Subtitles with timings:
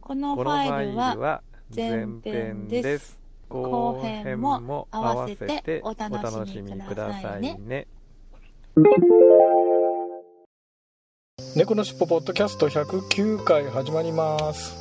[0.00, 1.42] このファイルは
[1.74, 3.16] 前前編編です
[3.48, 3.62] 後
[3.94, 7.86] 後編編もも合合わわせておお楽楽ししみくだださいね
[11.54, 14.74] 猫のしっぽポッドキャスト109回始まります。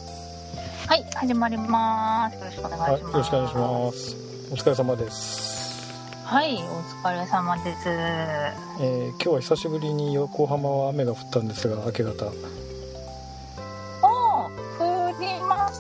[0.88, 2.38] はい、始まります。
[2.40, 3.14] よろしくお願はいい、します。
[3.14, 4.18] よろしくお願いします。
[4.52, 5.94] お疲れ様です。
[6.26, 7.90] はい、お疲れ様です。
[7.90, 12.32] えー今日は久しぶりに横浜は雨が降ったんですが、明け方。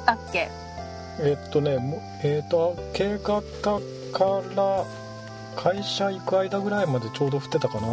[0.03, 0.50] したっけ？
[1.19, 4.86] えーっとね、もえーっと明け方から
[5.55, 7.88] 会社行く間ぐらいまでちょうど降ってたかな。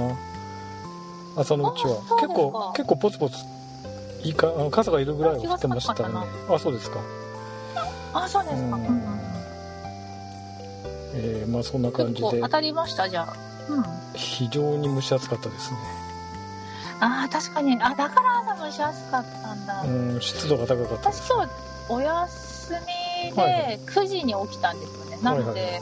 [1.37, 3.37] 朝のうちは結構結構ポツポツ
[4.25, 6.15] いいか傘がいるぐらいは降ってましたね。
[6.51, 6.99] あ、そうですか。
[8.13, 8.77] あ、そうですか。
[8.77, 9.21] うん
[11.13, 13.35] えーまあそんな感じで当たりました、じゃあ。
[13.69, 13.85] うん。
[14.15, 15.77] 非常に蒸し暑かったですね。
[17.01, 17.77] あー、確かに。
[17.83, 19.83] あ、だから朝蒸し暑かったんだ。
[19.83, 21.23] うん、湿度が高かったです。
[21.23, 21.51] 私今日、
[21.91, 22.75] お休
[23.27, 23.79] みはいはい。
[23.79, 25.19] で9時に起きたんですよね。
[25.23, 25.73] なので、はい。
[25.73, 25.81] は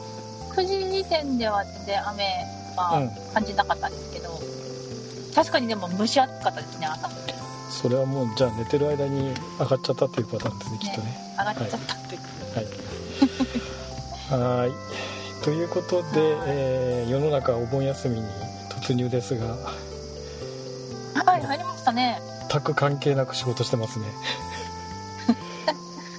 [0.56, 2.24] 9時時点では全然雨
[2.76, 4.30] はうん感じなかったんですけど、
[5.34, 7.08] 確かにでも蒸し暑かったですね、朝。
[7.08, 7.14] も。
[7.70, 11.16] それはもうじゃあ寝てる間に上がっちゃったっていうパターンですねきっとね。
[11.38, 12.20] 上がっちゃったという。
[14.38, 14.66] はい。
[14.66, 15.44] はい。
[15.44, 16.08] ということで、
[16.46, 18.26] えー世の中お盆休みに
[18.70, 19.46] 突入ですが。
[21.24, 22.20] はい、入りましたね。
[22.50, 24.06] 全く関係なく仕事してますね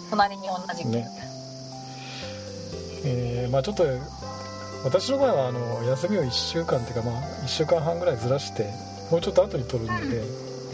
[0.09, 0.89] 隣に同じく。
[0.89, 1.07] ね。
[3.05, 3.83] えーまあちょっと
[4.83, 8.69] 私の場合はあの休みを1週間っていうかまあ1週間半ぐらいずらして
[9.11, 10.23] もうちょっと後に取るので、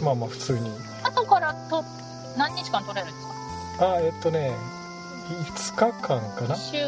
[0.02, 0.70] まあまあ普通に。
[1.02, 1.82] 後からと
[2.36, 3.26] 何日間取れるんです
[3.78, 3.94] か？
[3.94, 4.52] あえっとね
[5.28, 6.54] 5日間かな。
[6.54, 6.84] 一週。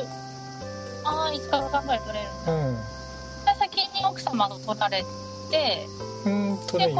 [1.05, 2.29] ああ5日間ぐらい取れる。
[2.47, 2.77] うん。
[2.77, 5.05] で先に奥様が取られ
[5.51, 5.87] て
[6.27, 6.95] うーんとね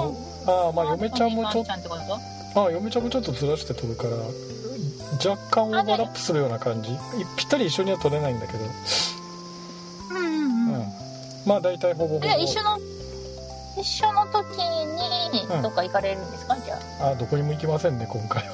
[0.47, 1.89] ああまあ嫁ちゃんもちょっと
[2.55, 2.65] と？
[2.67, 4.17] あ嫁ちゃんもちょっとずらして撮るから
[5.25, 6.93] 若干オーバーラップするような感じ。
[6.93, 6.99] い
[7.37, 8.65] ぴったり一緒には撮れないんだけど、
[10.11, 10.81] うんうんううん。
[10.83, 10.93] ん、
[11.47, 12.27] まあ大体ほぼほぼ。
[12.37, 12.79] 一緒の
[13.77, 15.63] 一緒の時にうん。
[15.63, 17.09] どっか行かれるんですか、じゃあ。
[17.11, 18.53] あどこにも行きませんね今回は。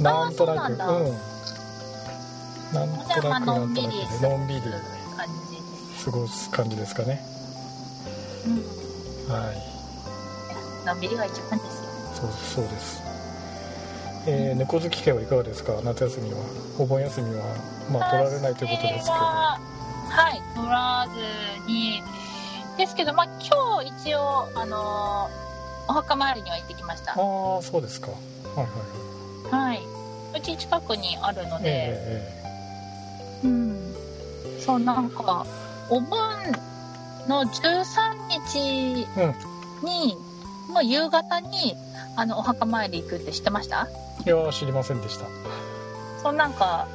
[0.00, 0.76] なんとなく。
[0.76, 0.88] そう
[2.72, 3.74] なんなんとなくなんとなくのん
[4.48, 4.62] びり
[6.04, 7.24] 過ごす感じですかね。
[9.26, 10.86] うん、はい。
[10.86, 11.84] のんびりが一番ですよ。
[12.14, 13.03] そうそうです
[14.26, 15.72] えー、猫好き家はいかがですか？
[15.84, 16.38] 夏休みは。
[16.78, 17.44] お盆休みは
[17.92, 19.12] まあ取られないということですけど。
[19.12, 19.58] は
[20.08, 21.06] はい取ら
[21.66, 22.02] ずに
[22.78, 25.28] ですけどまあ今日一応あの
[25.88, 27.12] お墓参りには行ってきました。
[27.12, 27.16] ああ
[27.62, 28.08] そうですか。
[28.10, 29.68] はいはいはい。
[29.68, 29.80] はい。
[30.36, 32.44] うち近くにあるので、え
[33.44, 33.94] うん。
[34.58, 35.46] そうなんか
[35.90, 36.18] お盆
[37.28, 40.16] の13日に、
[40.68, 41.76] もう夕方に
[42.16, 43.88] あのお墓参り行くって知ってました？
[44.24, 45.26] いやー知りませんでした。
[46.22, 46.86] そうなんか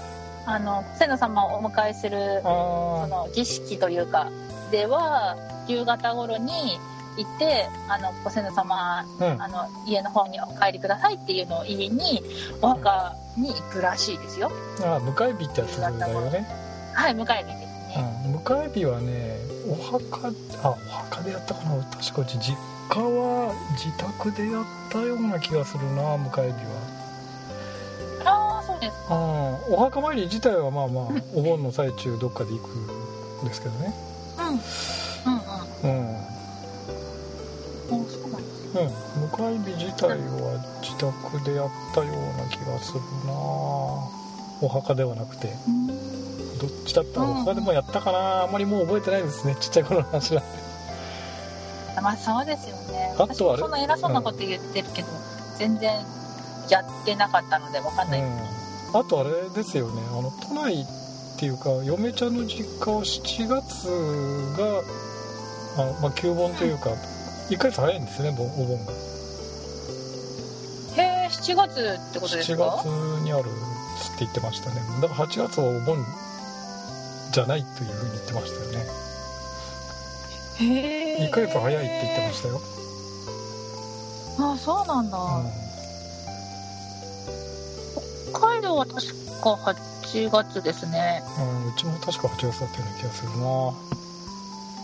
[0.46, 4.30] あのご先祖様をお迎えするそあの儀式というか
[4.72, 5.35] では
[5.68, 6.80] 夕方頃に
[7.18, 9.41] 行ってあのご先祖様あうん。
[9.41, 12.24] あの家の方にお帰りくださいっていうのを言いに
[12.62, 14.50] お墓に行くらしいですよ。
[14.81, 16.47] ああ迎え火ってやつだよね。
[16.94, 17.46] はい迎え日。
[17.46, 17.57] です
[17.97, 18.36] ね、うん。
[18.38, 19.38] 迎え火はね
[19.68, 20.30] お墓
[20.63, 21.84] あお墓でやったかな。
[21.84, 22.56] 確かうち実
[22.89, 31.05] 家は自宅でやったような気がするな迎え火ああそうですはうんお墓参り自体はまあまあ
[31.35, 32.69] お盆の最中どっかで行く
[33.45, 33.94] んですけどね。
[34.39, 34.59] うんうん
[35.83, 35.89] うん。
[35.89, 36.09] うん。
[36.09, 38.19] うなんです
[38.69, 43.31] うん、迎え火自体は自宅でやったような気がするな。
[44.62, 45.56] お墓ではなくて。
[46.59, 47.31] どっちだったうん。
[47.31, 48.44] お墓でもやったかな。
[48.44, 49.56] あんまりもう覚えてないですね。
[49.59, 50.69] ちっちゃい頃の話なんで
[52.01, 53.16] まあそうですよね。
[53.18, 55.07] あとはそんな偉そうなこと言ってるけど、
[55.57, 56.00] 全然
[56.69, 58.38] やってなかったのでわかんない、うん、
[58.94, 60.01] あとあれですよね。
[60.12, 60.86] あの都内っ
[61.40, 63.88] ていうか嫁ちゃんの実家は7月
[64.57, 64.84] が
[65.84, 66.92] あ、まあ、旧盆というか
[67.50, 68.92] 1ヶ月早いんですねぼお盆が。
[70.98, 72.90] へえ7月ってことです7か月
[73.24, 73.52] にあるって
[74.19, 74.75] 言ってましたね。
[75.02, 76.06] だから8月はお盆
[77.31, 79.08] じゃないというふうに言ってましたよね
[80.59, 82.61] へえ1ヶ月早いって言ってましたよ、
[84.39, 85.51] あそうなんだ、うん。
[88.31, 89.07] 北海道は確
[89.41, 91.23] か8月ですね。
[91.38, 93.35] うん、うちも確か8月だったような気がするな。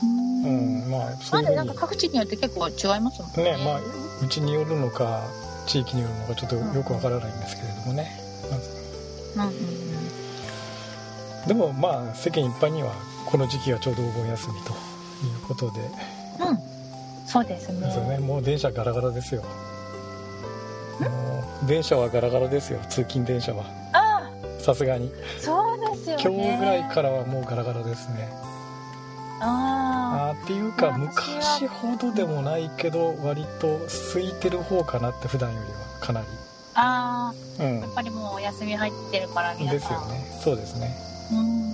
[0.03, 0.45] うん。
[0.45, 3.57] うんまあそういうなんか各地によって結構違いますもんね。
[3.57, 3.79] ねまあ
[4.23, 5.23] うちによるのか
[5.67, 8.17] 地域によるのかちょっとよくわからないんですけれどもね、
[9.35, 9.41] うん。
[9.41, 9.55] うんうん
[11.47, 12.91] でもまあ世間一般には
[13.27, 15.79] この時期がちょうどお盆休みということで。
[15.79, 16.59] うん。
[17.27, 17.79] そうですね。
[17.85, 18.19] ですよね。
[18.19, 19.43] もう電車ガラガラですよ。
[21.67, 22.79] 電車はガラガラですよ。
[22.89, 23.65] 通勤電車は。
[23.93, 24.29] あ！
[24.59, 25.11] さすがに。
[25.39, 26.23] あそうですよね。
[26.23, 28.29] 今日ぐらいからはもうガラガラですね。
[29.41, 33.79] ああーっていうか昔ほどでもないけど割と
[34.13, 35.75] 空いてる方かなって普段よりは。
[35.99, 36.27] かなり。
[36.75, 39.79] ああうあやっぱりもうお休み入ってるからん皆さん。
[39.79, 40.39] ですよね。
[40.43, 40.95] そうですね。
[41.31, 41.64] うん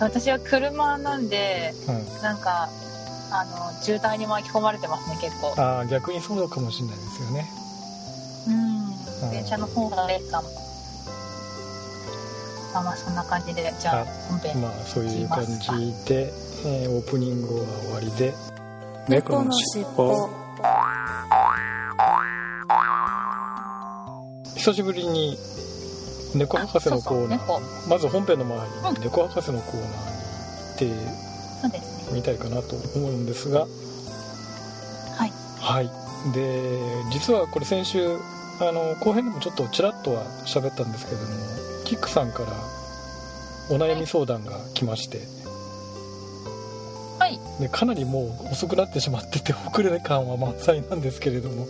[0.00, 2.68] 私は車なんでうんなんか
[3.32, 5.54] あの渋滞に巻き込まれてますね結構。
[5.60, 7.48] ああ逆にそうかもしれないですよね。
[8.48, 9.24] うん。
[9.24, 10.48] うん電車の方がいいかも。
[12.72, 15.68] まあまあそんな感じでじゃああ本編まあそういう感じ
[16.06, 16.32] で、
[16.64, 18.34] えーオープニングは終わりで。
[19.08, 20.28] 猫のしっぽ
[24.56, 25.36] 久しぶりに
[26.34, 27.42] 猫博士のコーナー。
[27.42, 29.02] あそうそうまず本編の前にうん。
[29.02, 33.60] 猫博士のコーナーに行ってみたいかなと思うんですが。
[33.60, 33.66] は
[35.26, 35.32] い。
[35.60, 35.90] はい。
[36.34, 36.70] で
[37.12, 38.16] 実はこれ先週
[38.60, 41.32] あの後編でもちょっとちらっとは喋ったんですけれども
[41.84, 42.48] キックさんから
[43.74, 45.18] お悩み相談が来まして。
[47.18, 47.38] はい。
[47.60, 51.66] でかなりもう遅くなってしまってて遅れ感は満載なんですけれども。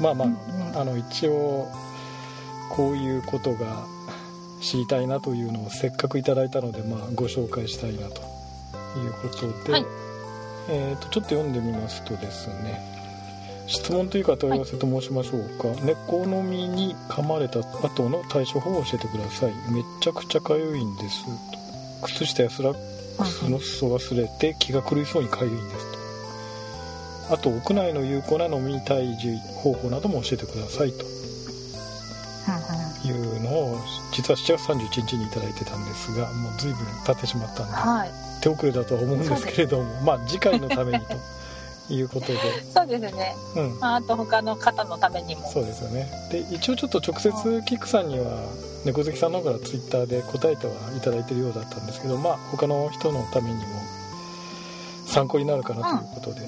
[0.00, 0.78] まあまあ、うんうん。
[0.78, 1.68] あの一応
[2.70, 3.86] こういうことが
[4.60, 8.22] 知りたいなというのをせっかくいただいたので、まあ、ご紹介したいなと
[8.98, 9.86] いうことで、はい。
[10.70, 12.82] えー、とちょっと読んでみますとですね
[13.66, 19.52] 質問というか問い合わせと申しましょうか、猫の実に噛まれた後の対処法を教えてください。
[19.70, 21.24] めっちゃくちゃかゆいんです。
[21.26, 21.30] と
[22.06, 22.74] 靴下やスラッ
[23.18, 25.92] クスの裾が擦れて気が狂いそうにかゆいんです
[27.28, 27.34] と。
[27.34, 31.04] あと屋内の有効な飲み退治方法なども教えてくださいと
[34.18, 38.10] 実は7月31日にいただいてたんですがもう随分経ってしまったんではい。
[38.42, 41.04] 手遅れだとは思うんですけれどもまあ次回のために
[41.88, 42.38] ということで、
[42.74, 43.36] そうですね。
[43.54, 45.48] うん、まああと他の方のためにも。
[45.50, 46.10] そうですよね。
[46.30, 48.42] で一応ちょっと直接キックさんには
[48.84, 53.62] 猫好きさんの方からツイッターで答えてはいただいてるようだったんですけどまあ他の人のためにも
[55.06, 56.40] 参考になるかなということで、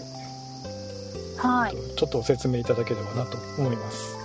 [1.38, 1.76] はい。
[1.96, 4.16] ちょっとご説明いただければなと思います。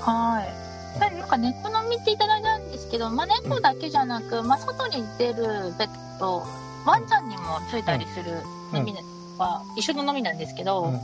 [0.00, 0.59] はい
[0.98, 6.44] なんか猫の実っていただいたんですけど、まあ、猫だけじゃなく、まあ、外に出るペット
[6.84, 8.42] ワンちゃんにもついたりする
[8.72, 8.94] のみ
[9.38, 11.00] は一緒ののみなんですけど、うん。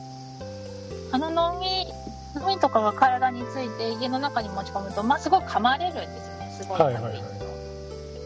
[1.13, 1.87] あののみ
[2.41, 6.81] のみとかが体について家の中に持ち込むと、まあ、すごい噛まれるんですよねすごい。
[6.81, 7.19] はいはいはい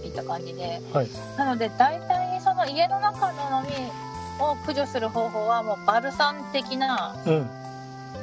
[0.06, 0.08] い。
[0.08, 1.08] った感じではい。
[1.36, 3.68] なので大体その家の中ののみ
[4.40, 7.50] を駆除する方法はもうバルサン的なうん。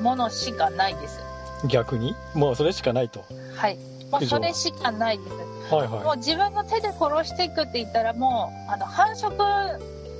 [0.01, 1.19] ものしかないです
[1.65, 2.15] 逆に？
[2.33, 3.23] もうそれしかないと。
[3.55, 3.77] はい。
[4.11, 5.73] もうそれしかないです。
[5.73, 9.35] はいはもう自分の手で殺していくって言ったらもうあの繁殖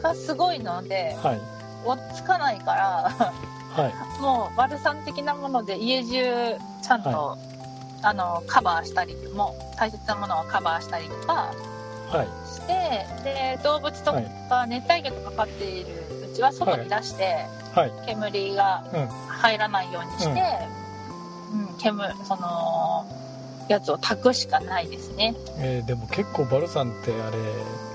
[0.02, 1.42] がすごいのでいはい。
[1.86, 3.34] 追っつかないから
[3.72, 3.94] はい。
[4.22, 7.38] もうバルサン的なもので家中ちゃんと、
[8.02, 11.52] あのカバーしたりもう大切なものをカバーしたりとか
[12.12, 12.28] はい。
[12.48, 14.12] してで動物と
[14.50, 17.92] か熱帯魚とか飼っているうちは外に出して、はい。
[18.06, 20.34] 煙がうん入らないようにして、う
[20.84, 20.87] ん
[21.78, 23.06] 煙その
[23.70, 25.36] やつを炊くしかないですね。
[25.58, 27.38] えーでも結構バルサンってあれ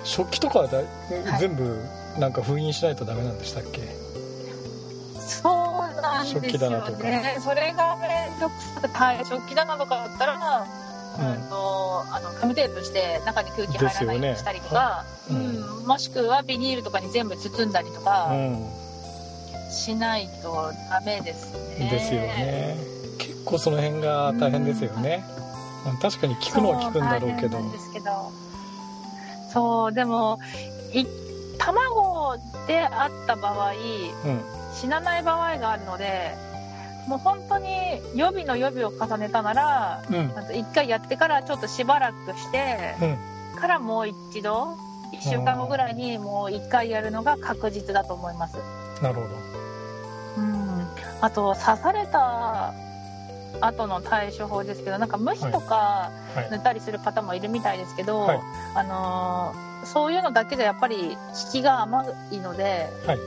[0.04, 0.84] 食器とかはだい、
[1.26, 1.40] はい。
[1.40, 1.82] 全部
[2.18, 3.80] なんか封印しないとダメなんでしたっけ？
[5.18, 7.08] そうなんです食器棚とか。
[7.08, 7.36] よね。
[7.40, 10.66] それがめんどくさくて、食器棚とかだったら、
[11.18, 15.56] うん、とあのガムテープして中に空気入らないようにしたりとか、ですよね。
[15.80, 15.86] うん。
[15.86, 18.62] もしくはビニールとかに全部包んだりとうかん。
[19.70, 21.88] しないとダメですね。
[21.90, 22.76] ですよね。
[22.78, 23.01] 結
[23.44, 25.25] 構その辺が大変ですよね、
[25.84, 27.58] まあ確かに聞くのは聞くんだろうけど。
[29.52, 30.38] そうでも
[30.94, 31.04] い
[31.58, 34.40] 卵であった場合うん。
[34.75, 36.34] 死なない場合があるので
[37.06, 37.68] もう本当に
[38.14, 40.32] 予備の予備を重ねたならうん。
[40.34, 43.61] あと1回やってからちょっとしばらくしてうん。
[43.61, 44.78] からもう一度
[45.12, 48.56] 1週間後ぐらいにもう1回やるのが確実だと思います。
[49.02, 49.28] なるほど。
[50.38, 50.87] うん。
[51.20, 52.72] あと刺された
[53.61, 56.50] 後の対処法ですけどなんか無比とかはい。
[56.50, 58.40] 塗ったりする方もいるみたいですけど、はい。
[58.75, 63.18] あのーそういうのだけでやっぱり効きが甘いので、はい。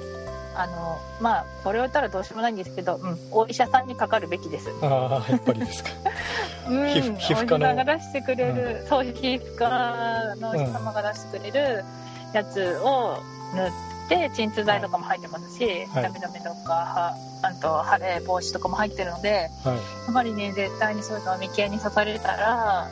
[0.57, 4.69] あのまあこれを言ったらどうしようもないんですけど、うん、お医者さんにかかるべきです。
[4.81, 5.89] ああやっぱりですか。
[6.69, 7.67] うん、皮膚科の。
[7.67, 11.85] お医者さんが出してくれる、そう皮膚科のお医者様が出してくれる
[12.33, 13.17] やつを
[13.53, 16.03] 塗って鎮痛剤とかも入ってますし、はい。
[16.03, 19.75] 痛み止めとかはあと腫れ防止とかも入ってるのではい。
[19.75, 19.81] や
[20.11, 22.87] っぱりね絶対にそういうのを眉間に刺されたら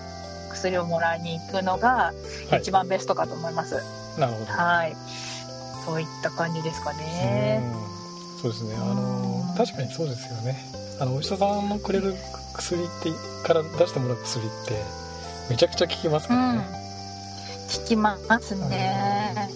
[0.52, 2.14] 薬をもらいに行くのが
[2.50, 2.60] はい。
[2.60, 3.76] 一番ベストかと思います。
[4.20, 4.52] なるほど。
[4.52, 4.96] はい、
[5.86, 7.62] そういった感じですかね。
[8.38, 8.42] うん。
[8.42, 8.76] そうですね。
[8.76, 9.02] あの
[9.50, 10.58] うん確かにそうですよね。
[11.00, 12.16] あのお医者さんのくれる
[12.56, 13.12] 薬って
[13.48, 14.82] から出してもらう薬って
[15.50, 16.60] めちゃくちゃ効きますうんからね、、
[17.80, 19.50] 効きますね。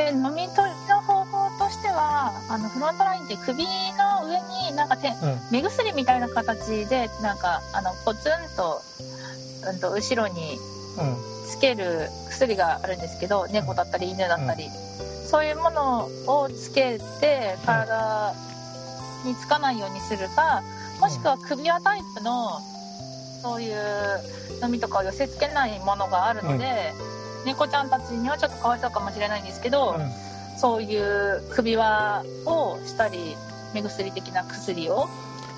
[0.00, 3.68] で飲み取りの方法としてはあのフロントラインって首の
[4.24, 4.40] 上
[4.70, 5.38] になんかてうん。
[5.52, 8.80] 目薬みたいな形でなんかあのポツンと,、
[9.68, 10.58] うん、と後ろに
[10.98, 11.30] うん。
[11.46, 14.68] つける薬があるんですけど猫だったり犬だったり、
[15.26, 18.32] そういうものをつけて体
[19.26, 20.62] につかないようにするか
[21.00, 22.60] もしくは首輪タイプの
[23.42, 23.76] そういう
[24.62, 26.92] 飲みとかを寄せ付けないものがあるので、
[27.44, 29.96] 猫ちゃんたちにはちょっとかわいそうかもしれないんですけど、
[30.58, 33.36] そういう首輪をしたり
[33.74, 35.08] 目薬的な薬を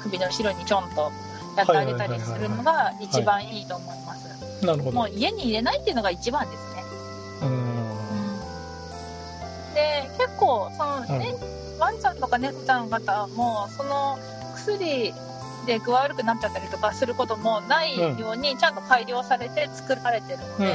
[0.02, 1.10] 首の後ろにちょんと
[1.56, 4.28] やってあげたりするのが一番いいと思います。
[4.62, 4.96] うんなるほど。
[4.96, 6.84] もう家に入れないっていうのが一番ですね。
[7.42, 7.74] うん。
[9.74, 11.34] で結構その、うんね
[11.80, 14.16] ワンちゃんとか猫ちゃん方もその
[14.54, 15.12] 薬
[15.66, 20.68] で具合悪くなっちゃったりとかすることもないようにちゃんと改良されて作られてるので、そん。
[20.68, 20.74] な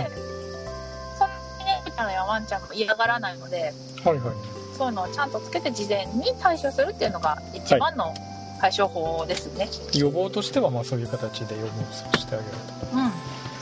[1.97, 3.73] に猫ちゃんやワンちゃんも嫌がらないので
[4.03, 4.35] はいはい。
[4.77, 8.13] そういうのをちゃんとつけて事前に対処するっていうのが一番の
[8.61, 9.67] 対処法ですね。
[9.93, 12.51] 予防としてはまあそういう形で予防してあげる
[12.93, 13.11] うん、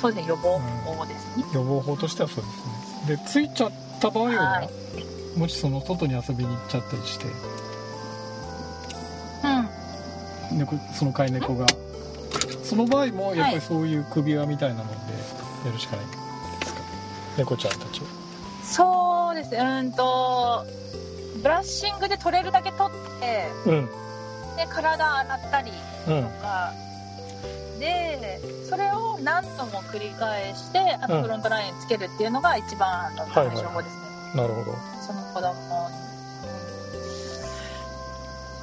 [0.02, 1.44] そうですね予防法ですね。
[1.52, 3.16] と予防法としてはそうですね。
[3.18, 4.70] でついちゃった場合は、はい。
[5.40, 7.26] もしその外に遊びに行っちゃったりして。
[10.52, 10.58] うん。
[10.58, 11.66] 猫その飼い猫が。
[12.64, 14.96] その場合もやっぱりそういう首輪みたいなので
[15.66, 16.12] やるしかないで
[16.66, 16.80] すか、
[17.38, 18.08] 猫ちゃんたちは
[18.66, 19.58] そうですね。
[19.60, 20.66] うんと
[21.42, 23.86] ブラッシングで取れるだけ取ってうん。
[24.58, 25.72] で体洗ったり
[26.08, 26.24] うん。
[26.24, 26.74] とか
[27.80, 31.16] でそれを何度も繰り返してあうん。
[31.18, 34.74] のフロントラインつけるっていうのが一番の対処法ですね、なるほど。
[35.06, 35.70] その子供に、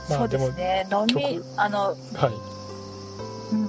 [0.08, 0.86] まあそうですね。
[0.90, 1.44] 飲み曲。
[1.56, 1.96] あの、はい。
[3.52, 3.68] うん、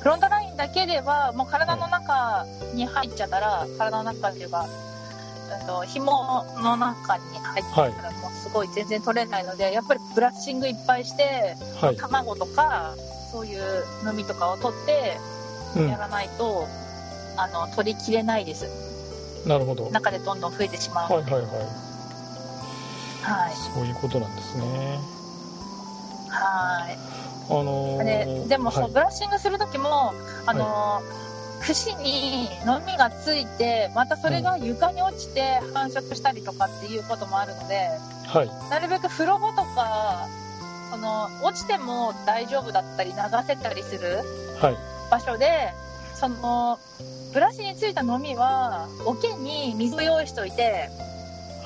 [0.00, 4.93] フロントラインだけではもう体の中に入っちゃったら、体の中っていうかうん
[5.66, 12.94] と紐の中に入っちゃったらもうすごい全然取れないのでやっぱりブラッシングいっぱいしてはい、卵とか
[13.32, 15.18] そういう飲みとかを取って
[15.76, 15.88] うん。
[15.88, 16.66] やらないと、
[17.36, 18.66] あの取りきれないです。
[19.46, 19.84] なるほど。
[19.84, 21.12] はい中でどんどん増えてしまう。
[21.12, 21.42] はいはいはい。
[23.74, 24.98] そういうことなんですね。
[26.30, 26.98] はい。
[27.50, 28.92] あのーででもそう、はい。
[28.92, 30.14] ブラッシングする時も
[30.46, 31.02] あの、
[31.66, 37.88] 串にのみがついてまたそれが床に落ちて繁殖したりとかっていうこともあるので、
[38.26, 38.70] はい。
[38.70, 40.28] なるべく風呂場とか
[40.90, 43.16] その落ちても大丈夫だったり流
[43.46, 44.18] せたりする
[44.60, 44.76] はい。
[45.10, 45.72] 場所で
[46.14, 46.78] その
[47.32, 50.90] ブラシについたのみは桶に水を用意しておいて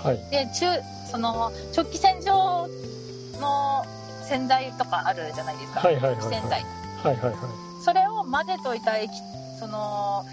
[0.03, 0.31] はい。
[0.31, 0.67] で中
[1.11, 2.69] その直帰洗浄
[3.41, 3.85] の
[4.29, 6.23] 洗剤とかあるじゃないですか、はいはいはいはい。
[6.23, 6.65] 洗剤。
[7.03, 7.35] はいはい。
[7.85, 9.11] それを混ぜといた液
[9.59, 10.25] その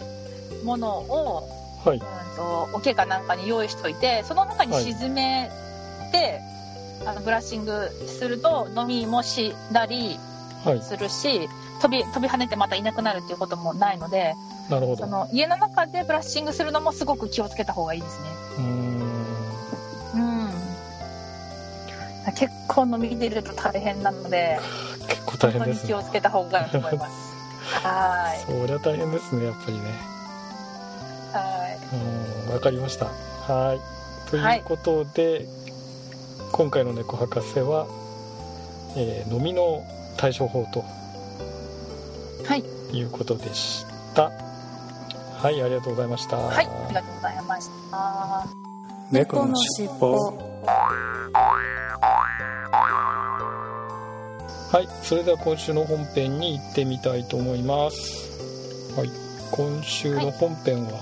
[0.63, 1.49] ものを、
[1.83, 1.97] はい。
[1.97, 2.01] うん、
[2.35, 5.51] と桶かなんかに用意しておいてその中に沈め
[6.11, 6.41] て、
[7.05, 10.17] あのブラッシングすると飲みもしだり
[10.63, 10.81] はい。
[10.81, 11.47] するし
[11.81, 14.33] 飛び飛び跳ねてまたいなくなるっていうこともないので
[14.69, 15.03] なるほど。
[15.03, 18.27] そうの家の中でブラッシングするのもすごく気をつけた方がいいですね。
[18.57, 18.95] うん。
[22.35, 24.59] 結構飲み出ると大変なので
[25.07, 25.87] 結構大変ですね。
[25.87, 27.34] 気をつけた方がいいと思います。
[27.71, 28.39] はい。
[28.45, 29.83] そりゃ大変ですねやっぱりね。
[31.33, 31.95] はい。
[32.47, 33.05] うんわかりました。
[33.05, 34.29] はい。
[34.29, 35.45] ということで、
[36.51, 37.85] 今回の猫博士は、
[38.97, 39.83] えー飲みの
[40.17, 40.83] 対処法と
[42.47, 42.63] はい。
[42.97, 44.31] いうことでした。
[45.37, 46.37] はいありがとうございました。
[46.37, 48.47] はい、ありがとうございました。
[49.11, 50.33] 猫のしっぽ
[54.71, 58.97] はい、それでは今週の本編に行ってみたいと思います。
[58.97, 59.11] はい、
[59.51, 60.99] 今週の本編は、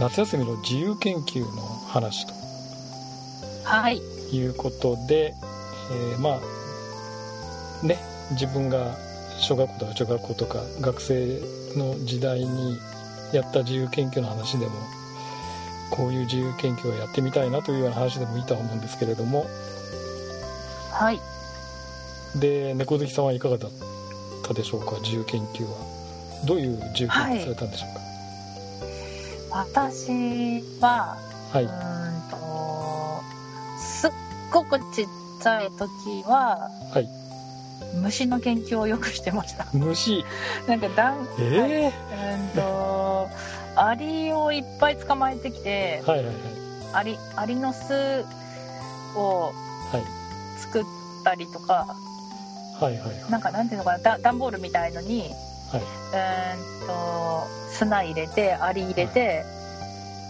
[0.00, 2.32] 夏休みの自由研究の話と
[3.64, 3.98] はい、
[4.32, 5.34] いうことで、
[5.92, 6.40] えーま
[7.82, 7.98] あね
[8.32, 8.96] 自分が
[9.38, 11.40] 小学校とか中学校とか学生
[11.76, 12.78] の時代に
[13.32, 14.72] やった自由研究の話でも
[15.90, 19.46] こういう自由研究をやってみたいなというような話でもいいとは思うんですけれども。
[20.90, 21.37] はい
[22.36, 23.70] で猫好きさんはいかがだっ
[24.42, 24.96] たでしょうか？
[25.02, 25.76] 自由研究は。
[26.46, 28.00] どういう自由研究されたんでしょうか、
[29.50, 31.16] 私は、
[31.52, 34.10] はい、うーんとすっ
[34.52, 35.06] ごくちっ
[35.42, 37.08] ちゃい時は、はい。
[38.00, 39.66] 虫の研究をよくしてました。
[39.72, 40.24] 虫。
[40.68, 43.28] なんかだんええうんと
[43.74, 46.34] アリをいっぱい捕まえてきてはいはいはい。
[46.92, 48.24] アリアリの巣
[49.16, 49.52] を
[49.92, 50.04] はい。
[50.60, 50.84] 作っ
[51.24, 51.96] たりとか
[52.80, 53.30] はいはいはい。
[53.30, 55.30] なんかなんていうのかなだ段ボールみたいのに
[55.70, 55.80] はい。
[55.80, 59.44] うーんと砂入れてアリ入れて、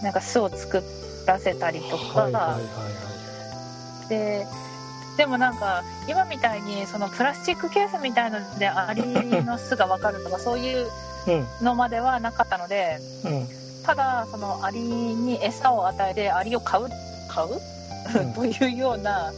[0.03, 0.83] なんか巣を作
[1.25, 4.47] らせたりとか、はいはいはいで
[5.17, 9.03] でもなんか今みたいにそのプラスチックケースみたいのでアリ
[9.43, 13.47] の巣が分かるとかそういうはいのまではなかったのでうんうん。
[13.83, 16.89] ただそのアリに餌を与えてアリを飼う
[17.27, 17.61] 飼う、
[18.15, 18.33] うん。
[18.33, 19.31] というような、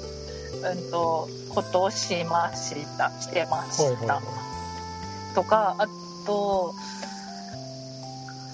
[0.64, 3.10] うん、とことをしました。
[3.20, 5.36] してました、はいはいはい。
[5.36, 5.88] とかあ
[6.26, 6.74] と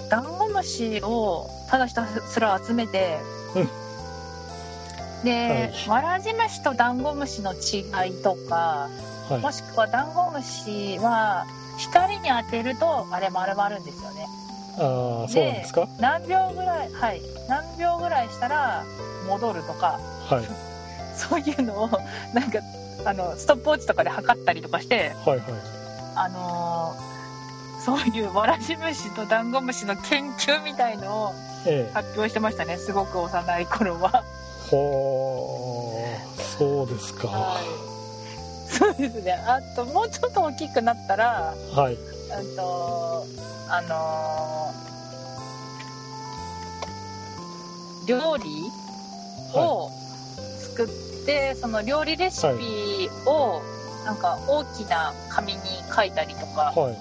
[0.10, 3.20] ダンゴムシをただひたすら集めて、
[3.56, 3.70] うん。
[5.24, 6.04] で、はい。
[6.06, 8.90] わらじ虫とダンゴムシの違いとか
[9.30, 9.42] はい。
[9.42, 11.46] もしくはダンゴムシは
[11.78, 14.28] 光に当てるとあれ丸まるんですよね。
[14.80, 15.88] ああそうなんですか？
[16.00, 17.22] 何秒ぐらいはい。
[17.50, 18.84] 何秒ぐらいしたら
[19.28, 20.00] 戻るとか
[20.30, 20.46] はい
[21.18, 21.90] そういうのを
[22.34, 22.60] なんか
[23.06, 25.46] あのストップウォッチとかで測ったりとかしてはいはい。
[26.16, 27.08] あのー
[27.80, 31.32] そういうわらじ虫とダンゴムシの研究みたいのを
[31.66, 31.92] ええ。
[31.94, 34.24] 発表してましたねすごく幼い頃は。
[34.70, 37.28] ほーそうですか。
[37.30, 37.58] は
[38.70, 39.32] そうですね。
[39.34, 41.94] あともうちょっと大きくなったらい。
[41.94, 43.26] うんと
[43.70, 44.88] あのー
[48.08, 48.64] 料理
[49.54, 49.90] を
[50.76, 51.07] 作って、
[51.56, 53.62] その料理レシピを
[54.06, 55.60] なんか大きな紙に
[55.94, 56.96] 書いたりとかはい。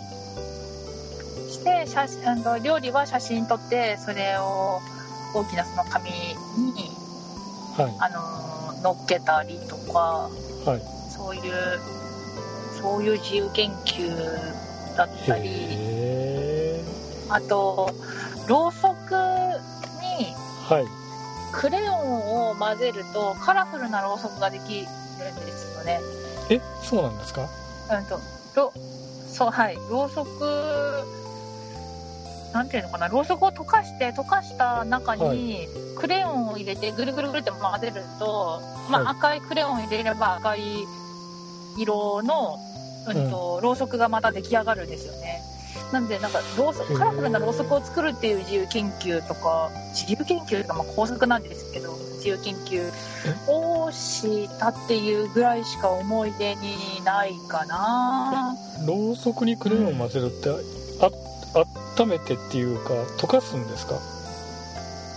[1.53, 4.81] して写真あの料理は写真撮ってそれを
[5.35, 6.17] 大きなその紙に、
[7.77, 7.97] はい。
[8.01, 10.29] あのー乗っけたりとか
[10.65, 10.83] はい。
[11.11, 11.43] そういう
[12.81, 14.15] そういう自由研究
[14.97, 15.51] だったり。
[17.29, 17.91] あと
[18.47, 19.11] ろうそく
[20.01, 20.35] に
[20.69, 21.06] はい
[21.57, 26.01] クレヨンを混ぜるとカラフルなろうそくができるんですよね。
[26.51, 27.49] えそうなんですか？
[27.91, 28.21] うんと
[28.55, 28.73] ろ
[29.29, 29.77] そうはい。
[29.91, 31.05] ろうそく
[32.53, 33.09] なんていうのかな？
[33.09, 35.67] ろうそくを溶かして溶かした中に
[35.99, 39.17] クレヨンを入れてぐるぐるぐるって混ぜると、まあ、はい。
[39.17, 40.61] 赤いクレヨンを入れれば赤い
[41.79, 42.59] 色の、
[43.09, 45.41] うんとろうそくがまた出来上がるんですよね。
[45.93, 52.91] なんでなんかろうそカラフルなろうそくを作るっていう自由研究とか自由研究とかまあ工作なんですけど自由研究
[53.49, 58.57] をしたっていうぐらいしか思い出にないかな。
[58.87, 60.51] ろうそくにクレヨンを混ぜるって
[61.01, 61.11] あ
[61.99, 63.95] 温めてっていうか溶かすんですか？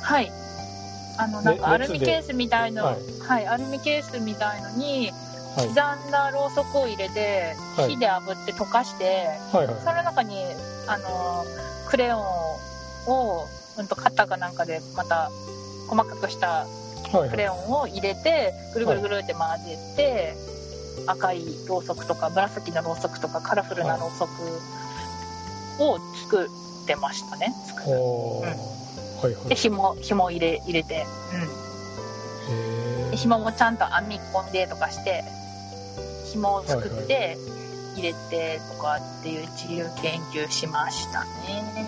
[0.04, 0.32] はい。
[1.18, 5.12] あの、なんかねアルミケースみたいの、ははいい、アルミケースみたいのに、
[5.56, 5.68] はい。
[5.68, 7.92] 刻んだろうそくを入れて、はい。
[7.92, 9.76] 火で炙って溶かして、はいはい。
[9.84, 10.44] その中に、
[10.88, 11.46] あの、
[11.88, 15.32] クレヨンを、うんと、カッターかなんかで、また、
[15.88, 16.68] 細かくした
[17.12, 20.36] はいクレヨンを入れて、ぐるぐるぐるって混ぜて、
[21.08, 24.32] 赤いろうそくとか、紫のろうそくとか、カラフルなろうそく
[25.82, 27.54] を作ってましたね。
[27.68, 28.48] 作るほー
[29.26, 29.50] はいはい。
[29.50, 32.54] で、紐、紐入れ、入れて、うん。
[32.54, 32.89] へで
[33.20, 35.24] 紐もちゃんと編み込んでとかして
[36.32, 37.38] 紐を作って
[37.96, 41.86] 入れてとかっていう自由研究しましたね。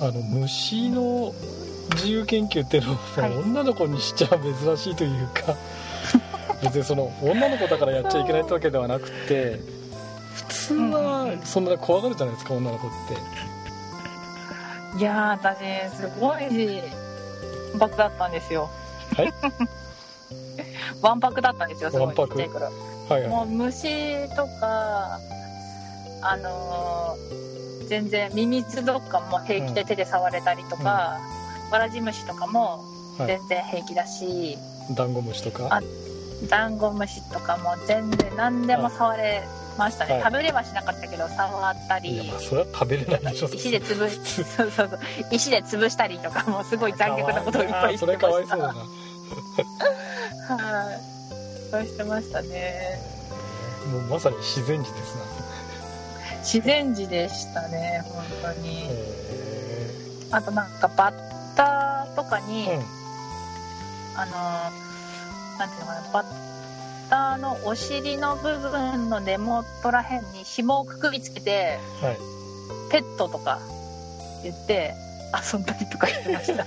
[0.00, 1.32] あの虫の
[1.94, 3.36] 自由研究っていうのは、はい。
[3.36, 5.54] 女の子にしちゃ珍しいというか
[6.62, 9.60] 別にその女の子だからやっちゃいけないってわけではなくて
[10.34, 14.98] 普通はそんな怖がるじゃないですか女の子って。
[14.98, 15.50] いやー
[15.88, 16.80] 私すごい
[17.72, 18.70] わんぱくだったんですよ
[19.16, 19.32] はい。
[21.02, 22.14] わんぱくだったんですよすごい。
[22.14, 22.66] ちっちゃい頃。
[23.08, 23.28] はいはい。
[23.28, 25.18] もう虫とか
[26.22, 27.44] あのー
[27.88, 31.20] 全然ミミズとかも平気で手で触れたりとか、
[31.70, 32.82] わらじ虫とかも
[33.18, 33.26] はい。
[33.26, 34.56] 全然平気だし、
[34.96, 35.68] ダンゴムシとか？
[35.70, 35.82] あ
[36.48, 39.42] ダンゴムシとかも全然何でも触れ
[39.76, 40.22] ましたね、はい。
[40.22, 43.48] 食べれはしなかったけど触ったいやりまあそれは食べれないでしょ。
[43.48, 45.00] 石で潰し そうそうそう。
[45.30, 50.64] 石で潰したりとかもすごい残虐なことをいっぱいそれしてましたかわいそうだな。
[50.64, 51.00] はい。
[51.70, 53.00] そうしてましたね。
[53.90, 55.22] もうまさに自然児ですな。
[56.42, 58.84] 自然児でしたね本当に。
[58.84, 58.88] へ
[60.30, 62.84] あとなんかバッとかに、うん。
[64.16, 64.84] あのー
[65.58, 66.53] なんていうのかなバッ
[67.08, 72.16] ターのお尻の部分の根元らへんに紐をくくりつけてはい。
[72.90, 73.60] ペットとか
[74.42, 74.94] 言って
[75.52, 76.64] 遊んだりとかしてました。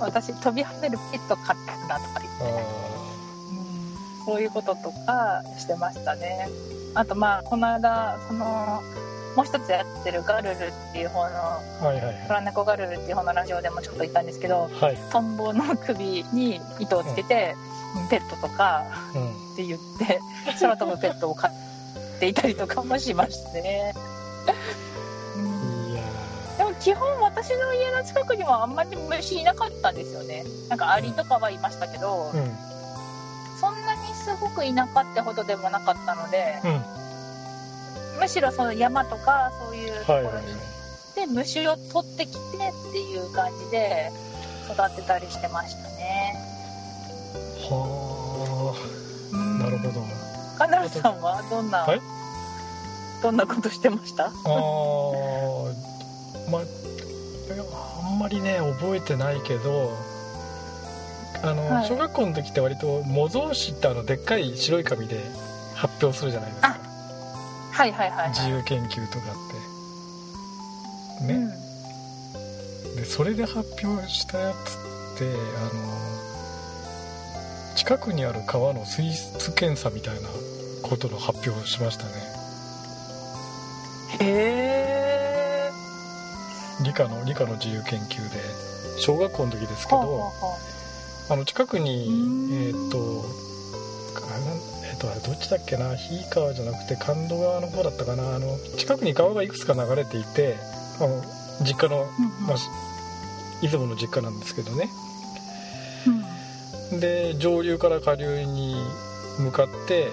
[0.00, 2.62] 私飛び跳ねるペット飼ったんだとか言って、あ
[3.50, 4.24] うん。
[4.24, 6.48] そういうこととかしてましたね。
[6.94, 8.82] あとまあこの間その
[9.36, 10.56] もう一つやってるガルルっ
[10.92, 14.72] ていう方のーはいはいトラネコガルルっていう方のラジオでもちょっと言ったんですけどはい。
[14.80, 17.54] はいトンボの首に糸をつけて、
[18.10, 20.20] ペットとかうんって言って
[20.60, 21.52] 空飛ぶペットを飼っ
[22.20, 23.94] ていたりとかもしましたね、
[26.58, 30.44] でも基本私の家の近くにはあんまり虫いなかったんですよね。
[30.68, 32.70] なんかアリとかはいましたけど、ーうん。
[33.60, 36.99] そんなにすごく田舎ってほどでもなかったのでうん
[38.20, 40.44] むしろその山とかそういうとこはいはいはい。
[40.44, 44.10] ろに行って虫を取ってきてっていう感じで
[44.70, 46.34] 育ってたりしてましたね。
[47.68, 48.74] は
[49.32, 49.36] あ。
[49.62, 50.04] なるほど。
[50.58, 52.00] カナルさんはどんな、はい？
[53.22, 54.26] どんなことしてました？
[54.26, 54.30] ああ
[56.50, 56.62] まあ
[58.06, 59.96] あんまりね覚えてないけど
[61.42, 61.86] あの、はい。
[61.88, 65.18] 小学校の時って割と模造紙ってあのでっかい白い紙で
[65.74, 66.79] 発表するじゃないですか
[67.80, 69.34] はいはいはい、はい、自由研究とかっ
[71.22, 71.24] て。
[71.24, 71.48] ね、
[72.96, 74.76] でそれで発表したやつ
[75.14, 75.70] ってあの
[77.76, 80.28] 近くにある川の水質検査みたいな
[80.82, 82.10] ことの発表をしましたね。
[84.20, 84.30] うん、へ
[85.68, 85.70] え
[86.82, 88.40] 理科の理科の自由研究で。
[88.98, 90.32] 小学校の時ですけど。
[91.30, 92.08] あの近くに
[92.50, 92.90] えーっーっ
[95.00, 95.96] とあれどっちだっけな？
[95.96, 98.36] 日川じゃなくて神戸川の方だったかな？
[98.36, 100.56] あの近くに川がいくつか流れていて
[101.00, 101.22] あの
[101.64, 102.06] 実家の、
[102.46, 102.56] まあ、
[103.62, 104.90] 出雲の実家なんですけどね。
[106.92, 107.00] うん。
[107.00, 108.74] で上流から下流に
[109.38, 110.10] 向かって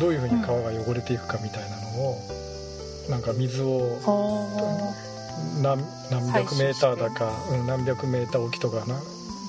[0.00, 2.18] どういうふうに川が汚れていくかみたいなのを、
[3.08, 4.46] なんか水をほ
[5.62, 5.78] 何
[6.10, 8.96] 何百メーターだか、うん、何百メーター沖とかな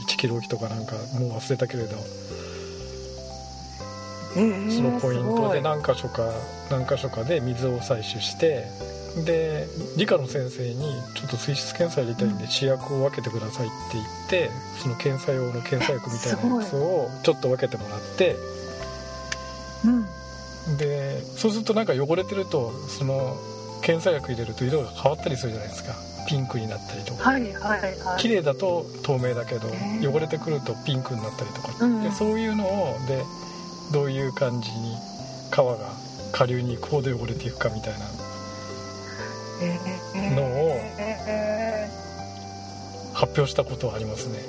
[0.08, 1.98] ？1キロ沖とかなんかもう忘れたけれど
[4.70, 6.32] そのポイントでな何箇所か
[6.70, 8.66] 何箇所かで水を採取して
[9.26, 9.66] で
[9.98, 18.36] 理科の先生にちょっと水質検査やりたいんで試薬を分けてくださいって言ってその検査用の検査薬みたいなやつをちょっと分けてもらって
[19.86, 20.78] うん。
[20.78, 23.38] でそうするとなんか汚れてるとその
[23.82, 25.94] 検査薬入れると色が変わったりするじゃないですか。
[26.28, 27.32] ピンクになったりとか。
[27.32, 28.20] はいはいはい。
[28.20, 29.70] 綺麗だと透明だけど
[30.02, 32.04] 汚れてくるとピンクになったりとか、うん。
[32.04, 33.24] でそういうのをで
[33.92, 34.96] どういう感じに
[35.50, 35.90] 川が
[36.32, 38.00] 下流に行くほど汚れていくかみたいな
[40.36, 40.48] のを
[40.98, 41.90] へ
[43.14, 44.40] 発表したことはありますね。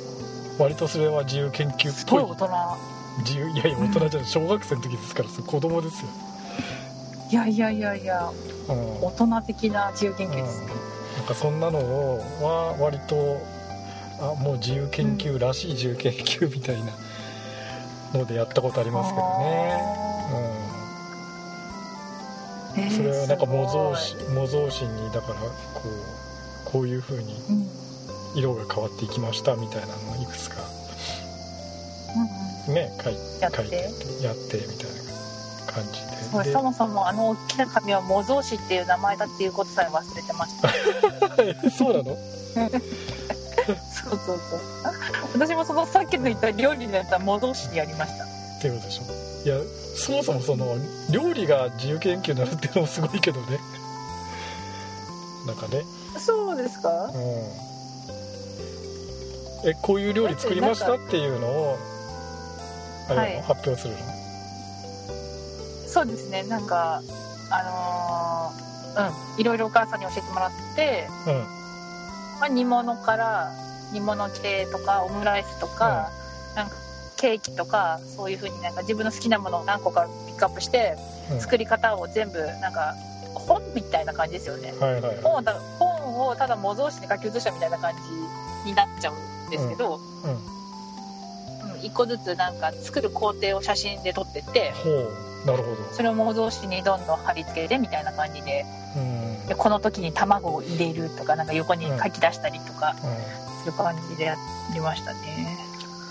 [0.58, 2.24] 割とそれは自由研究えっぽい。
[3.24, 4.28] 自由いやいや大人じゃない。
[4.28, 6.10] 小学生の時ですから子供ですよ、
[7.30, 8.30] いやいやいやいや
[8.68, 10.66] うん、大人的な自由研究ですね。
[11.16, 13.40] なんかそんなのをは割と
[14.20, 16.92] あもう自由研究らしい自由研究みたいな
[18.14, 19.82] のでやったことありますけどね、
[22.76, 25.48] うん、それはなんか模造す紙模造紙にだからこ
[26.66, 27.68] うこういう風にごいうん。
[28.34, 30.56] 色が変わっていきましたみたいなのをいくつか。
[32.68, 32.74] うん。
[32.74, 33.76] ね書い書いて
[34.22, 36.00] やってみたいな感じ
[36.34, 40.68] うんでそもそもあの大きな紙は模造紙っていう名前だっていうことさえ忘れてました。
[41.42, 42.16] でそうなの？
[44.08, 44.60] そうそうそう。
[45.34, 48.24] 私もそのさっきの言った料理のやつは模造紙でやりました。
[48.24, 48.28] っ
[48.60, 49.04] ていうことでしょ。
[49.44, 49.58] いや
[49.94, 50.76] そもそもその
[51.10, 53.58] 料理が自由研究になるっていうのもすごいけどね。
[55.46, 55.84] なんかね。
[56.18, 56.88] そうですか？
[57.14, 57.16] う
[59.66, 59.70] ん。
[59.70, 61.78] えこういう料理作りましたっていうのを
[63.08, 63.42] あれなの、はい。
[63.42, 64.00] 発表するの？
[65.86, 66.42] そうですね。
[66.44, 67.02] なんか
[67.50, 69.40] あのーうん。
[69.40, 71.34] いろいろお母さんに教えてもらって、うん。
[72.40, 73.52] まあ、煮物から
[73.92, 76.10] 煮物系とかオムライスとか、
[76.54, 76.74] なんか
[77.16, 80.96] ケーキとかそういう風になんか自分の好きなものを何個かピックアップして
[81.30, 81.40] うん。
[81.40, 82.94] 作り方を全部なんか
[83.34, 84.72] 本みたいな感じですよね。
[84.80, 85.16] はいはいはい。
[85.22, 87.92] 本をた本をただ模造紙に書き写したみたいな感
[88.64, 89.14] じになっちゃう
[89.48, 91.72] んですけど、うん。
[91.72, 91.80] うん。
[91.82, 94.72] 一個ずつなんか作る工程を写真で撮ってって
[95.44, 95.76] なるほど。
[95.92, 98.64] それを模造紙にどんどん貼り付けてみたいな感じで。
[98.96, 99.46] うん。
[99.46, 102.94] でこの時に卵を入れるとかなんか横に書き出したりとか。
[102.96, 104.36] する感じでや
[104.74, 105.68] りましたね、うん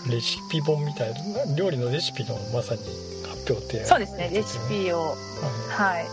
[0.09, 1.19] レシピ本みたいな
[1.55, 2.81] 料理のレシピのまさに
[3.27, 4.99] 発表ってそうですねレシピを。
[5.01, 5.69] うん。
[5.69, 6.05] はい。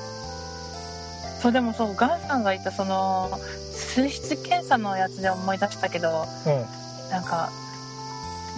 [1.41, 3.39] そうでもそうガンさんが言ったその
[3.73, 7.11] 水質検査のやつで思い出したけどうん。
[7.11, 7.51] なんか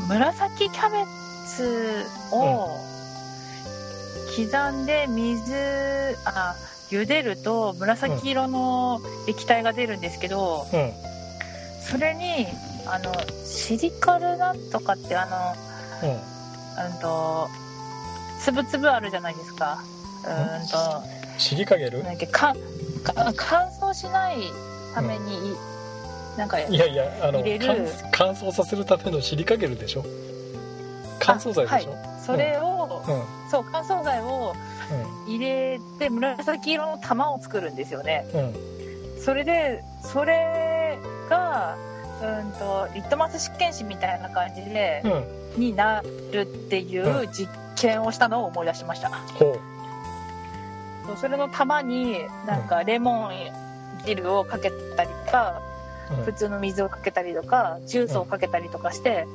[0.09, 1.05] 紫キャベ
[1.47, 2.69] ツを
[4.37, 5.55] 刻んで水
[6.25, 6.55] あ
[6.91, 10.93] 茹でると紫色の液体が出るんですけど、うん。
[11.81, 12.47] それに
[12.87, 13.13] あの
[13.45, 15.27] シリカルナットかってあ
[16.03, 16.17] のうん。
[16.17, 17.49] うんと
[18.39, 19.79] つぶつぶあるじゃないですか。
[20.25, 21.03] うんと
[21.39, 22.05] シリカゲル？
[22.05, 22.55] なんかか
[23.35, 24.37] 乾燥しない
[24.95, 25.57] ために、い
[26.37, 30.05] なんかいやいやあの乾乾燥させるためのシリカゲルでしょ？
[31.19, 33.51] 乾燥剤でしょ、それを、うん。
[33.51, 34.55] そう乾燥剤を
[35.27, 38.27] 入れて紫色の玉を作るんですよね。
[38.35, 38.55] うんうん。
[39.19, 40.99] それでそれ
[41.31, 41.79] が
[42.23, 45.09] うんとリットマス試験紙みたいな感じで、う
[45.59, 45.61] ん。
[45.61, 46.03] にな
[46.33, 49.59] るっていう実験をしたのを思い出しました、ほう。
[51.07, 53.31] そうそれの玉になんかレモン
[54.05, 55.61] 汁をかけたりとか、
[56.19, 56.25] うん。
[56.25, 59.27] 普通の水をかけたりとかジュースをかけたりとかして、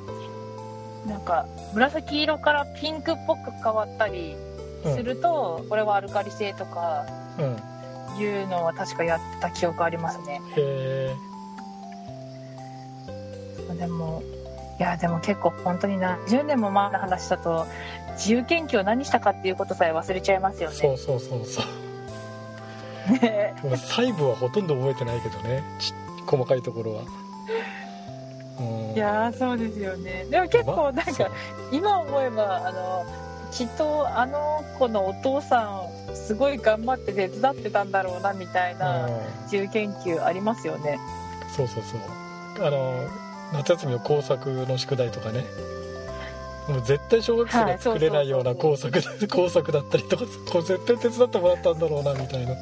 [1.08, 4.36] なんか紫色からピンクっぽく変わったり
[4.84, 7.06] すると、これはアルカリ性とか
[7.38, 7.58] うん。
[8.20, 10.42] いうのは確かやった記憶ありますね。
[10.58, 11.31] へえ
[13.82, 14.22] でも
[14.80, 17.66] いやでも結構本当に何十年も前の話だと
[18.14, 20.76] 自由研究を何したかっていうことさえ忘れちゃいますよね。
[20.76, 23.12] そうそうそうそう。
[23.14, 23.56] ね。
[23.64, 25.64] もう細部はほとんど覚えてないけどね。
[25.80, 25.94] ち
[26.28, 27.04] 細かいところは。
[28.60, 28.94] うん。
[28.94, 30.26] いやーそうですよね。
[30.30, 31.32] でも結構なんか
[31.72, 33.06] 今思えばあの
[33.52, 39.14] きっとあの子のお父さんすごい頑張って手伝ってたんだろうなみたいなうん。
[39.44, 41.00] 自由研究ありますよね。
[41.56, 42.68] そうそうそう。
[42.68, 43.08] あの
[43.54, 45.46] 夏休みの工作の宿題とかね。
[46.68, 52.54] もう絶対小学生が作れないような工作だ 工作だったりとかこれ絶対手伝ってもらったんだろうなみたいな。
[52.54, 52.56] あ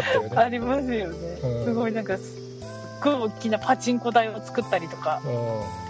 [0.00, 0.30] ったよね。
[0.36, 1.64] ありますよね、うん。
[1.64, 2.26] すごいなんかすっ
[3.02, 5.20] ごい大きなパチンコ台を作ったりとか。
[5.24, 5.86] うん。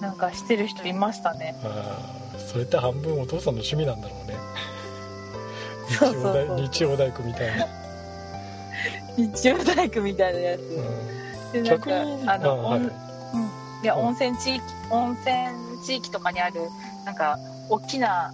[0.00, 1.56] なんかしてる人いましたね。
[1.64, 4.38] あーそれって半分お父さんの趣味なんだろうね。
[6.70, 7.66] 日曜大工みたいな、
[9.16, 11.17] 日曜大工みたいなやつ、うん、
[11.52, 11.90] でなんか
[12.32, 12.80] あの、あはい。
[12.80, 12.90] 温
[13.82, 14.06] いやうん。
[14.06, 16.60] 温泉地域温泉地域とかにある
[17.04, 18.32] なんか大きな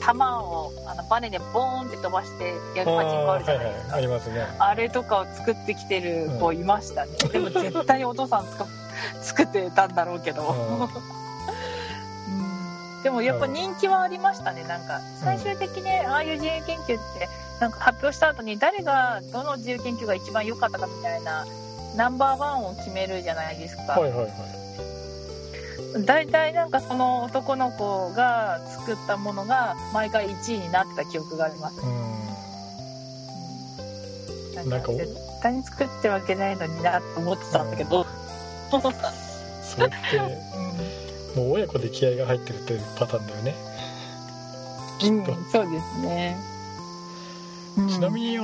[0.00, 3.96] 玉をあのバネでボーンって飛ばしてやるパチンコあるじゃないですか。
[3.96, 4.06] はいはい。
[4.06, 4.46] ありますね。
[4.58, 8.66] あれとかを作ってきてる子いましたね、でも絶対にお父さんつか
[9.22, 10.82] 作ってたんだろうけど、うん。
[10.82, 10.88] うん。
[13.02, 14.64] でもやっぱ人気はありましたね。
[14.64, 17.28] なんか最終的にああいう自由研究って
[17.60, 21.46] なんか発表した後に誰がどの自由研究が一番良かったかみたいな
[21.96, 24.30] ナンバーワンを決めるじゃないですか、はいはいはい。
[26.04, 31.80] 大体なんかその男の子が作ったものが毎回1位になってた記憶があります。
[31.80, 31.86] う
[34.66, 34.70] ん。
[34.70, 38.06] なんか絶対に作ってるわけないのになと思ってたんだけど、
[38.70, 39.94] それって
[41.36, 43.54] もう親子で気合が入ってるっていうパターンだよね。
[44.98, 46.36] きっと、うんそうですね、
[47.74, 48.38] ちなみに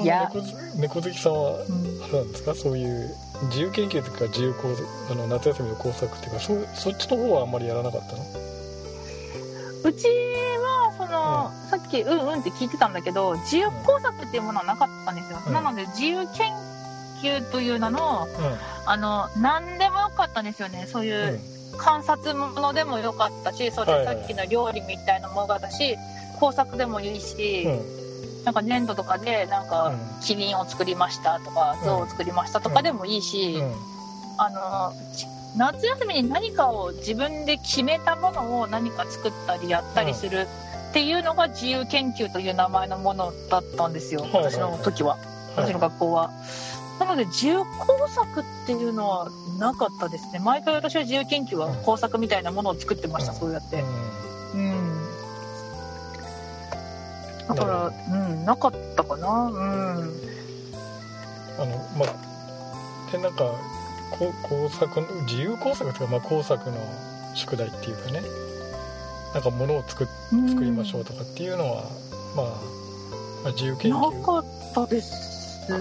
[0.77, 2.55] 猫好きさんはうんあれなんですか？
[2.55, 3.14] そういう
[3.45, 8.23] 自由研究というか自由工作あの夏休みの工作っていうかそうそっちの方はあんまりやらなかったの？
[9.83, 15.53] うちはその、さっきうんうんって聞いてたんだけど自由工作っていうものはなかったんですよ、うん。
[15.55, 16.53] なので自由研
[17.23, 18.29] 究という名のう
[18.85, 20.87] あの何でもよかったんですよね。
[20.87, 21.35] そういんうん。
[21.37, 21.40] う
[21.79, 25.97] 観察ものでもよかったしそれさっきの料理みたいなものだったし
[26.38, 28.00] 工作でもいいし、うん
[28.44, 30.20] なんか粘土とかでなんかうん。
[30.22, 33.74] キリンを作りましたとか象を作りましたとかでもいいし、うん。
[34.38, 35.26] あのち
[35.57, 40.46] 夏休みに何かを自分で決めたものを何か作ったりやったりする
[40.90, 46.31] っていうのが自由研究という名前のものだったんですよ、私の時は、はい私の学校は。
[47.00, 50.38] なので自由工作っていうのはなかったですね。
[50.38, 53.38] 毎回私は自由研究は工作みたいなものを作ってました、うん。
[53.38, 53.83] そうやって。
[54.55, 54.89] ううん
[57.55, 59.29] だからうんなかったかな。
[59.29, 59.55] うん。
[59.55, 60.11] ん
[61.59, 63.53] あのまあでなんか
[64.11, 66.77] こ工作の自由工作というか、まあ、工作の
[67.35, 68.23] 宿題っていうかね。
[69.35, 70.07] なんか物を作っ
[70.49, 71.85] 作りましょうとかっていうのは、
[72.35, 72.47] まあ、
[73.45, 75.79] まあ自由研な究かったですか、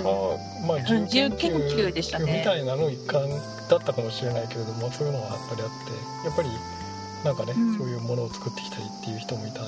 [0.67, 2.37] まあ、自由研究でしたね。
[2.39, 3.27] みたいなの一環
[3.69, 5.69] だったかもしれないけれどもそういうのはやっぱりあっ
[6.23, 6.49] てやっぱり
[7.25, 7.77] なんかね、うん。
[7.77, 9.61] そういうものを作ってきたりっていう人もいた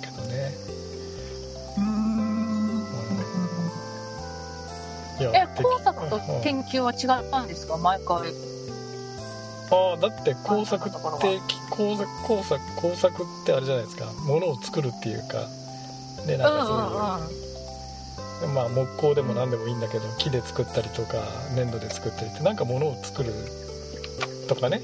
[0.00, 0.52] けどね
[5.18, 7.76] えで工作とうん研究は違ったんですか？
[7.78, 8.32] 毎回。
[9.68, 10.98] ああだって工作って
[11.70, 14.04] 工作工作工作ってあれじゃないですか。
[14.26, 15.48] ものを作るっていうか。
[16.26, 16.74] でなんかそ
[18.44, 21.18] ういう、まあ木工でも何でもいいんだけど木で作ったりとか
[21.54, 23.32] 粘土で作ったりってなんか物を作る
[24.48, 24.80] とかね。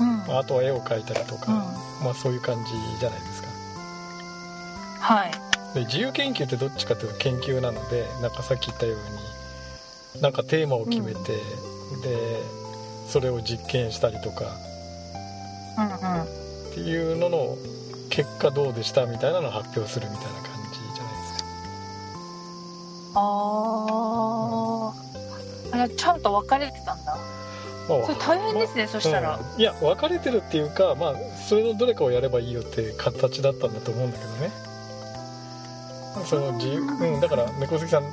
[0.00, 0.38] うん。
[0.38, 1.54] あとは絵を描いたりとか、う
[2.02, 2.04] ん。
[2.04, 2.70] まあそういう感じ
[3.00, 3.48] じゃないですか。
[5.00, 5.30] はい。
[5.74, 8.96] で自由研究ってどっちかというと研究なのでなんかさっき言ったよう
[10.16, 11.18] になんかテーマを決めて、
[12.02, 12.40] で
[13.08, 14.56] それを実験したりとか
[15.76, 15.88] うんう
[16.20, 16.22] ん。
[16.22, 16.26] っ
[16.74, 17.56] ていうのの
[18.10, 21.50] 結果どうでしたみたいなのを発表するみたいな感じじゃないですか
[23.16, 23.20] あ
[25.72, 25.82] あ。
[25.82, 27.18] あれ、ちゃんと分かれてたんだ。
[27.88, 29.36] まあそれ大変ですね、そしたら。
[29.36, 31.14] うんいや分かれてるっていうかまあ
[31.48, 34.50] それのどれかをやればいいよって形だったんだと思うんだけどね
[36.24, 38.04] その自由、うん、だから猫好きさん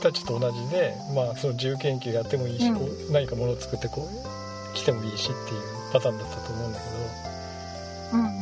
[0.00, 2.76] たちと同じで、まあ、その自由研究やってもいいし、うん。
[2.76, 5.60] こう何かものを作ってこう来てもいいしっていう
[5.92, 6.84] パターンだったと思うんだけ
[8.16, 8.32] うんうんうん。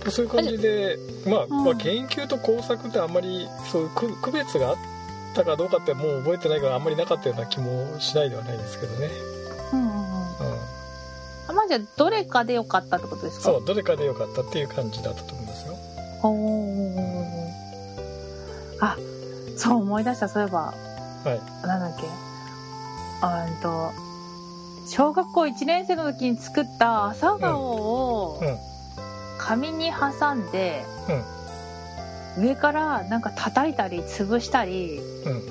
[0.00, 1.64] ど、うん、そういう感じで、まあうん。
[1.64, 4.76] まあ研究と工作ってあんまりそういう区区別があっ
[5.34, 9.10] たかどうかってもう覚えてないからあんまりなかったような気もしないではないんですけどね、
[9.72, 9.92] うんうんうん。
[9.92, 10.02] うん、
[11.48, 13.44] あまあじゃあ、どれかでよかったってことですか？
[13.44, 15.74] そうどれかでよかったっていう感じだったと思うんですよ
[18.80, 18.96] あ、
[19.56, 20.74] そう思い出した、そういえば、
[21.24, 21.66] はい。
[21.66, 22.06] なんだっけ。
[23.20, 23.92] あうんと、
[24.86, 28.56] 小学校1年生の時に作った朝顔をうん。
[29.38, 30.84] 紙に挟んで、
[32.36, 32.44] うん。
[32.44, 35.42] 上からなんか叩いたり潰したりうん。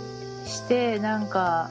[0.46, 1.70] して、なんか、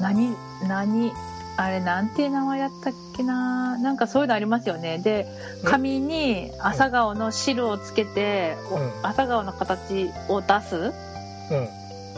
[0.00, 0.34] 何、
[0.66, 1.12] 何、
[1.58, 3.78] あれなんていう名前だったっけな？
[3.78, 4.98] なんかそういうのありますよね。
[4.98, 5.26] で、
[5.64, 8.90] 紙に朝顔の汁をつけて、おうん。
[9.02, 10.76] 朝顔の形を出す？
[10.76, 11.68] うん。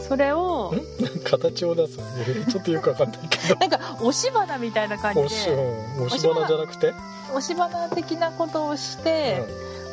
[0.07, 1.23] それを、ん？
[1.23, 1.99] 形を出す？
[1.99, 3.55] え ーちょっとよくわかんないけど。
[3.59, 5.55] なんか押し花みたいな感じ押し,、で、
[6.05, 6.93] うし花じゃなくて、
[7.33, 9.43] 押し花的なことをして、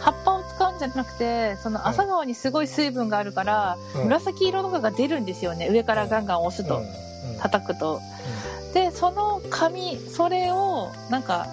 [0.00, 4.04] 葉っぱを使うんじゃなくて、その朝顔にすごい水分があるから、うん。
[4.06, 5.68] 紫色とかが出るんですよね。
[5.70, 6.82] 上からガンガン押すと、うん。
[6.82, 7.38] うん。
[7.38, 8.00] 叩くと。
[8.76, 11.46] で、その紙、それを、なんか、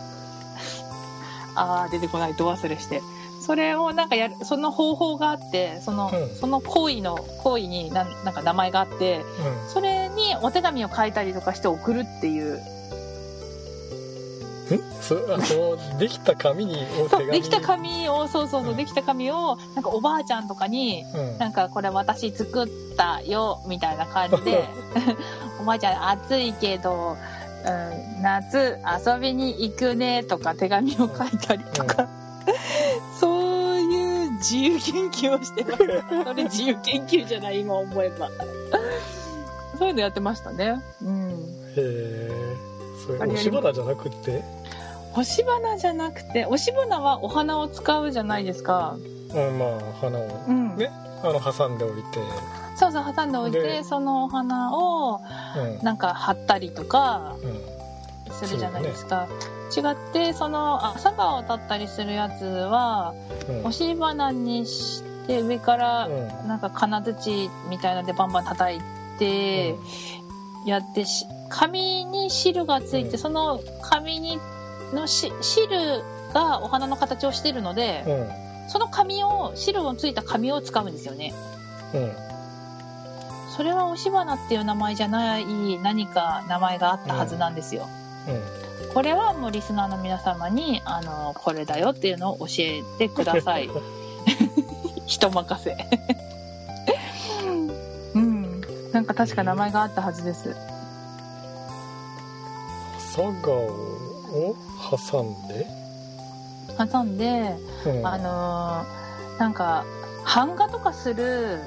[1.56, 3.02] あー、出てこない、ど忘れして。
[3.40, 12.62] それをなんかやる、その方法があって、その、うんその行為の、行為になんなんか名前があって、うんそれにお手紙を書いたりとかして送るっていう。
[14.72, 24.68] うん、そあそのできた紙にそう、紙できた紙を、そうそうそう、うんできた紙を、なんかおばあちゃんとかに、うんなんかこれ私作ったよ、みたいな感じで、
[25.60, 27.18] おばあちゃん暑いけど、
[27.66, 32.08] うん、夏遊びに行くね、とか手紙を書いたりとか、
[33.20, 35.78] そういう自由研究をしてます。
[36.24, 38.30] それ自由研究じゃない、今思えば。
[39.78, 40.82] そういうのやってましたね。
[41.02, 41.30] うん。
[41.76, 42.73] へえ
[43.06, 44.44] それ押し花じゃなくて、
[45.12, 48.96] 押し花じゃなくて、押し花はお花を使うじゃないですか。
[49.34, 50.46] うん、まあ花を。
[50.48, 50.76] うん。
[50.78, 50.90] ね
[51.24, 52.20] あの挟んでおいて、
[52.76, 55.22] そうそう、挟んでおいて、でそのお花を、
[55.56, 55.84] うん。
[55.84, 57.74] なんか貼ったりとかうん。
[58.34, 59.28] するじゃないですか。
[59.76, 63.14] 違って、その朝顔を立ったりするやつは、
[63.48, 63.60] うん。
[63.60, 66.10] 押し花にして上からう
[66.46, 66.48] ん。
[66.48, 68.82] なんか金槌みたいなのでバンバン叩い
[69.20, 69.76] て
[70.66, 73.18] やってし紙に汁がついて、うん。
[73.18, 74.40] その紙に
[74.94, 78.70] のし汁がお花の形をしてるので、うん。
[78.70, 81.34] その紙を汁のついた紙を使うんですよね。
[81.94, 82.12] うん。
[83.56, 85.46] それは押し花っていう名前じゃない
[85.78, 87.88] 何か名前があったはずなんですよ、
[88.88, 88.94] うん。
[88.94, 93.70] これはもうリスナーの皆様にあのこれだよっていうのを教えてください。
[95.06, 95.72] 人任せ。
[95.72, 96.43] うん
[98.94, 100.56] なんか確か名前があったはずです。
[103.16, 104.56] 朝顔を
[105.12, 105.68] 挟んで、
[106.78, 109.84] 挟んでうん、あのーなんか
[110.36, 111.60] 版画とかする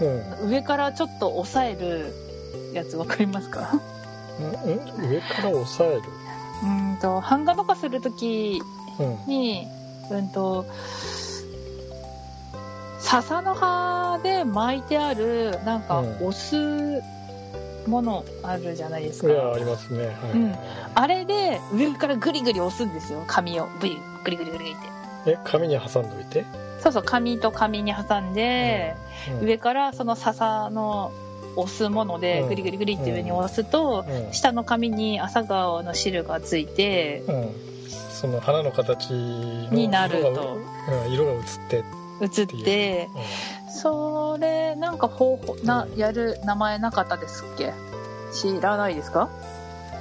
[0.00, 0.50] うん。
[0.50, 2.12] 上からちょっと押さえる
[2.72, 3.80] やつわかりますか？
[4.40, 5.10] うんうん？
[5.10, 6.02] 上から押さえる、
[6.62, 8.62] うんと版画とかするとき
[9.00, 9.18] うん。
[9.26, 9.66] に
[10.10, 10.64] うんと
[12.98, 16.26] 笹の葉で巻いてあるなんかうん。
[16.26, 16.56] 押す
[17.88, 20.06] ものあるじゃないですか、いやありますね。
[20.06, 20.54] はい、うん。
[20.94, 23.24] あれで上からグリグリ押すんですよ。
[23.26, 23.68] 紙を。
[23.80, 24.74] ブリグリグリグリっ
[25.24, 25.30] て。
[25.30, 26.44] え紙に挟んどいて、
[26.80, 28.94] そうそう紙と紙に挟んで、
[29.40, 29.46] うん。
[29.46, 31.12] 上からその笹の
[31.56, 32.48] 押すものでうん。
[32.48, 34.32] グリグリグリって上に押すと、うん。
[34.32, 37.50] 下の紙に朝顔の汁がついてうん、
[37.88, 40.58] その花の形のになると。
[41.10, 41.84] 色が映って
[42.20, 43.08] 映って。
[43.70, 47.72] それなんか方法なやる名前なかったですっけ？
[48.32, 49.28] 知らないですか？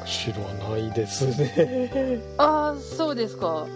[0.06, 0.38] 知ら
[0.70, 2.22] ないですね。
[2.38, 3.66] ああそうですか。
[3.66, 3.70] うん。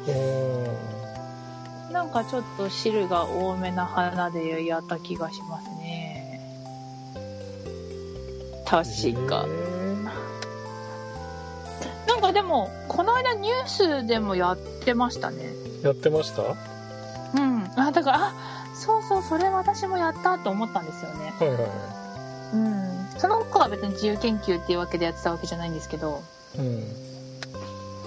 [1.94, 6.39] なんかちょっと汁が多めな花でやった気がしますね。
[8.66, 8.86] 確
[9.28, 9.46] か。
[9.46, 9.50] へ
[12.08, 15.50] なんかでも、この間ニュースでもやってましたね。
[15.82, 16.44] ーやってました？
[16.44, 16.56] は
[17.36, 17.72] うん。
[17.76, 18.34] あ、だから、あ、
[18.74, 21.34] そうそう、それ私もやったと思ったんですよね。
[21.40, 21.68] いはいは
[22.54, 23.20] うん。
[23.20, 26.24] その子は別に自由研究っていうわけでやってたわけじゃないんですけど、
[26.56, 26.84] いうん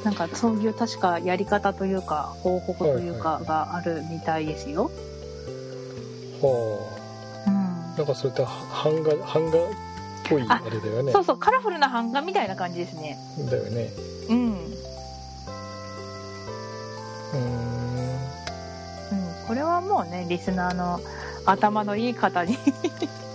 [0.04, 4.90] なんかそういう確かやり方というか、方法というかがあるみたいですよ。
[6.42, 6.78] は
[7.46, 7.96] うんあ。
[7.96, 9.68] なんかそういった版画版画っ
[10.28, 13.18] ぽいあれだよねそうそう、カラフルな版画みたいな感じですね。
[13.50, 13.90] だよね
[14.28, 14.36] うん。
[17.32, 17.83] うん。
[19.54, 20.98] これはもうね、リスナーの
[21.46, 22.58] 頭のいい方に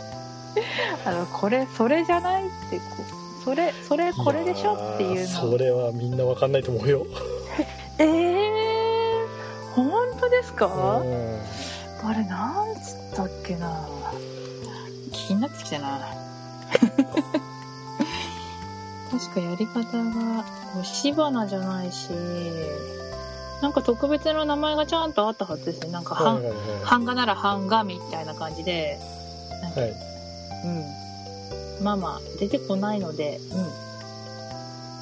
[1.06, 2.84] あの、これ、それじゃないってこ
[3.40, 5.40] う、それ、それ、これでしょっていうの。
[5.52, 7.06] それはみんなわかんないと思うよ。
[8.00, 9.28] えー、
[9.76, 9.90] 本
[10.20, 10.66] 当ですか？
[10.66, 11.40] うん。
[12.10, 13.88] あれ、なんつったっけな？
[15.14, 16.00] 気になってきたな。
[19.10, 20.44] 確かやり方が、
[20.74, 22.10] 押し花じゃないし、
[23.62, 25.92] なんか特別の名前がちゃんとあったはずですね。
[25.92, 26.54] なんか、はんはいはい
[26.90, 28.98] 版画なら版画みたいな感じで、
[29.76, 29.96] はい、はい、
[31.80, 31.84] うん。
[31.84, 33.62] まあまあ、出てこないので、うん。
[33.62, 33.70] はい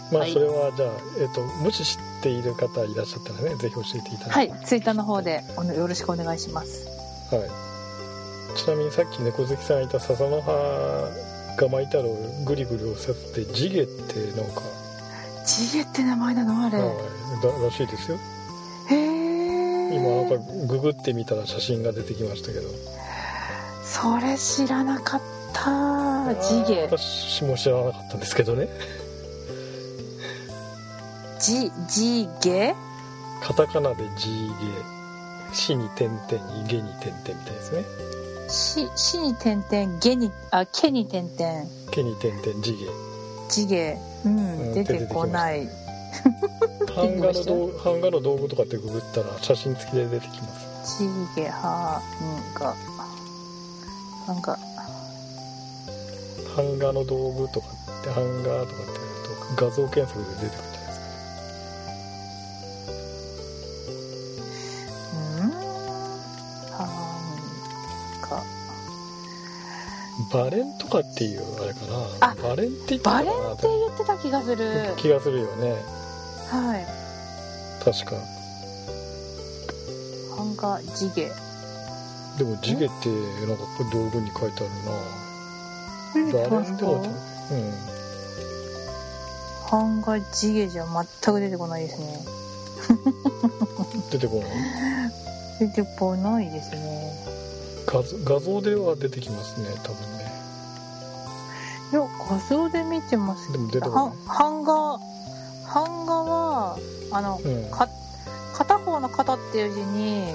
[0.09, 0.89] まあそれはじゃあ、
[1.19, 6.85] えっともし知っている方いらっしゃったらねぜひ教えていただはいい、ツイッターの方でおよろしくお願いします。
[7.29, 7.49] て、はい、
[8.55, 11.11] ちなみにさっき猫好きさんがいた笹の葉
[11.59, 12.03] が巻いたら
[12.45, 14.61] ぐりぐりをさせて地毛ってなんか、
[15.45, 16.67] ジゲって名前なの？
[16.67, 16.77] あれ。
[16.77, 16.95] はい、
[17.43, 18.17] だらしいですよ。
[19.91, 22.67] 今なんかググってみたら写真が出てきましたけど
[23.83, 25.21] それ知らなかっ
[25.53, 26.35] た。
[26.35, 26.83] ジゲ。
[26.83, 28.67] 私も知らなかったんですけどね
[31.39, 32.75] ジ、ジゲ？
[33.41, 34.27] カタカナで地
[35.49, 36.21] 毛死に点々
[36.61, 37.85] に下に点々みたいですね
[38.49, 42.85] し、しに点々、ゲに、あ、ケに点々、毛に点々地毛
[43.49, 43.97] ジゲ。
[44.25, 45.69] うん、うん出てこない。
[46.95, 50.47] 版画の道版画の道具とかってググったら写真付きで出てきま
[50.83, 52.75] すジゲ、は、んが。
[54.27, 54.57] なんか、
[56.55, 57.67] 版画の道具とか
[57.99, 58.85] って版画とかってやる
[59.55, 60.76] と画像検索で出てくる
[70.33, 71.79] バレンとかっていうあれか
[72.21, 74.93] あなバレンって言ってたバレンって言ってた気がする。
[74.97, 75.71] 気がするよね
[76.49, 76.85] はい。
[77.83, 78.15] 確か
[80.37, 81.31] 版画、ジゲ。
[82.37, 83.09] でも地毛って
[83.47, 84.67] なんかこれ道具に書いてあ
[86.23, 86.95] るなバレンではう
[87.55, 87.73] ん
[89.71, 92.25] 版画、ジゲじゃ全く出てこないですね。
[94.11, 94.51] 出てこない？
[95.59, 97.13] 出てこないですね。
[97.85, 100.16] 画像画像では出てきますね多分ね
[101.91, 104.17] いや、画像で見てますでも出てこはない。
[104.27, 104.73] 版画、
[105.73, 106.77] 版画は、
[107.11, 107.71] あの、うん。
[107.71, 107.87] か、
[108.53, 110.33] 片方の肩っていう字に、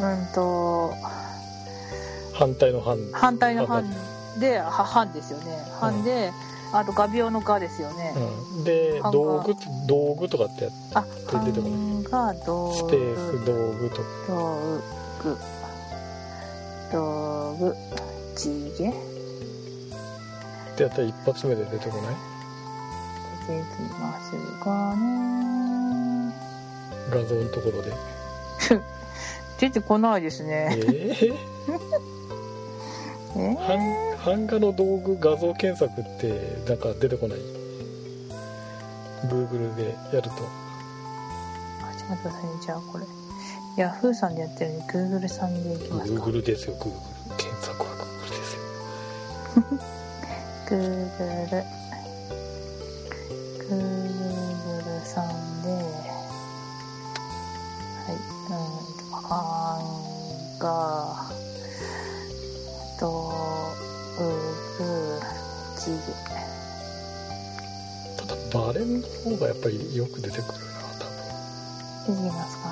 [0.00, 0.92] うんと、
[2.34, 5.56] 反対の反反対のは反で、は、反ですよね。
[5.80, 6.32] 反で、
[6.72, 8.14] あと画鋲の画ですよね。
[8.56, 9.54] うん、で道具
[9.86, 11.04] 道具とかってあ、
[11.44, 13.96] 出てこ版画、道スペー具、ス道具と。
[13.96, 14.56] か道
[15.22, 15.36] 具、
[16.92, 17.76] 道具、
[18.34, 19.11] 地毛
[20.72, 22.14] ってやったら一発目で出てこない？
[23.48, 24.32] 出てきます
[24.64, 26.32] がね。
[27.10, 27.92] 画像のところで
[29.58, 30.76] 出てこないですえね。
[30.80, 31.34] ー、
[33.36, 33.54] え
[34.24, 37.38] 版版画の道具画像検索ってなんか出てこない
[39.26, 40.32] ？Google でやるとあ、
[41.96, 42.50] ちょっと待ってくださいね。
[42.60, 43.04] じゃあこれ。
[43.76, 46.20] Yahoo さんでやってるんで、Google さんでいきますか。
[46.20, 46.90] Google ですよ Google
[47.36, 48.54] 検索は Google です
[49.74, 49.78] よ
[50.66, 51.64] Google。
[53.68, 55.68] Google さんで、
[57.98, 58.14] はい。
[58.14, 58.20] うん
[58.98, 59.32] と、版
[60.58, 61.30] 画、
[63.00, 63.32] 道
[64.18, 64.22] 具、
[65.78, 65.86] 地
[68.16, 70.48] ただバレンの方がやっぱりよく出てくるな
[70.98, 71.12] 多分
[72.06, 72.12] 毛。
[72.12, 72.62] 出てきますか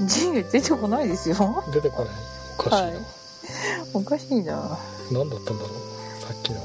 [0.00, 1.62] う地毛 出てこないですよ。
[1.68, 2.14] ん出てこない
[2.58, 2.92] おかしいな、はい
[3.94, 4.78] おかしいな。
[5.10, 6.60] 何だったんだろうさっきの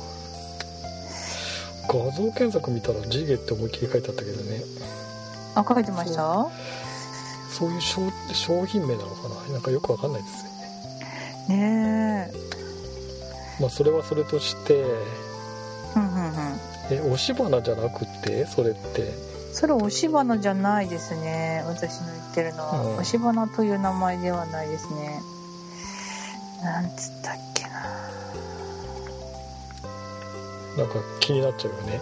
[1.88, 4.62] 画像検索見たらジゲって思いっきり書いてあったけどね
[5.56, 6.48] あ、書いてました？
[7.50, 8.02] そういう商
[8.34, 10.46] 商品名なのかななんかよくわかんないです
[11.50, 13.62] よねねえ。
[13.62, 14.84] まあそれはそれとして
[15.94, 16.60] ふんふんふん。
[16.92, 18.46] え押し花じゃなくって？
[18.46, 19.12] それって
[19.54, 21.64] それ押し花じゃないですね。
[21.68, 22.82] 私の言ってるのは。
[22.82, 25.22] うん押し花という名前ではないですね。
[26.64, 27.70] なんつったっけな。
[30.78, 32.02] なんか気になっちゃうよね。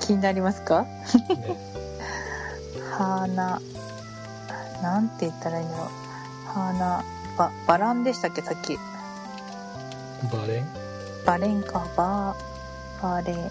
[0.00, 0.82] 気になりますか？
[0.82, 1.56] ね。
[2.96, 3.60] 花。
[4.82, 5.90] なんて言ったらいいの？
[6.46, 7.04] 花。
[7.36, 8.42] ババランでしたっけ？
[8.42, 8.76] さっき。
[10.32, 10.66] バレン？
[11.26, 11.86] バレンか。
[11.96, 12.36] バ
[13.02, 13.50] バレン。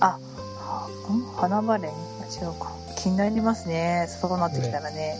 [0.00, 0.18] あ
[0.58, 1.22] はん？
[1.36, 1.92] 花バレン？
[1.92, 1.94] あ
[2.26, 2.70] 違うか。
[2.96, 4.06] 気になりますね。
[4.08, 5.16] そうなってきたらね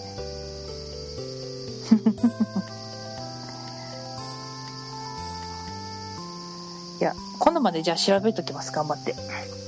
[7.03, 8.71] いや今度までじゃあ調べときます。
[8.71, 9.17] 頑張って、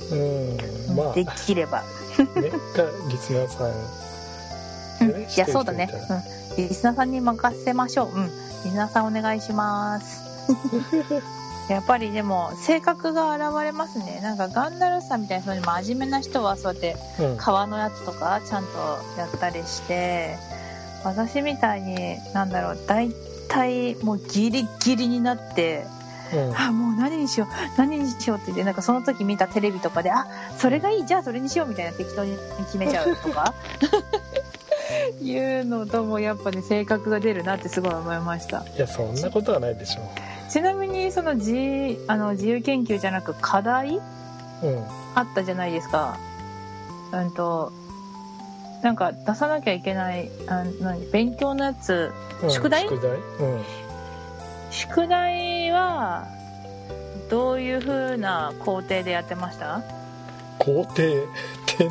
[0.09, 1.13] うんまあ。
[1.13, 1.81] できれば。
[1.81, 1.85] ね
[2.23, 3.71] かリスナーさん。
[5.01, 5.89] うんねいやそうだね。
[6.55, 6.65] うん。
[6.69, 8.11] リスナーさんに任せましょう。
[8.15, 8.25] うん。
[8.63, 10.23] リスナーさんお願いします。
[11.69, 14.21] やっぱりでも性格が現れますね。
[14.23, 17.37] なんかガンダルフさんみたいにそういう真面目な人はそうやってうん。
[17.37, 18.69] 革のやつとかちゃんと
[19.17, 20.37] やったりして
[21.03, 23.11] 私みたいになんだろう大
[23.49, 25.94] 体もうギリギリになってうん
[26.57, 27.47] あもう何にしよう。
[27.77, 31.05] 何にしようって言ってなんかその時見たテレビとかであそれがいい。
[31.05, 33.53] じゃあそれにしようみたいな適当に決めちゃうとか。
[35.21, 38.63] いうのともやっぱね性格が出るなってすごい思いました。
[38.75, 40.01] いやそんなことはないでしょ
[40.49, 44.01] ちなみにその自あの自由研究じゃなく課題う
[44.63, 44.83] うん。
[45.15, 46.17] あったじゃないですか。
[47.11, 47.71] うんと、
[48.83, 51.09] なんか出さなきゃいけない、あ何？
[51.11, 52.11] 勉強のやつ、
[52.43, 52.83] うん宿題？
[52.87, 53.11] 宿題？
[53.11, 53.15] う
[53.57, 53.61] ん
[54.75, 56.27] 宿題は、
[57.29, 59.81] どういう風な工程でやってました？
[60.59, 60.95] 工程っ
[61.65, 61.87] て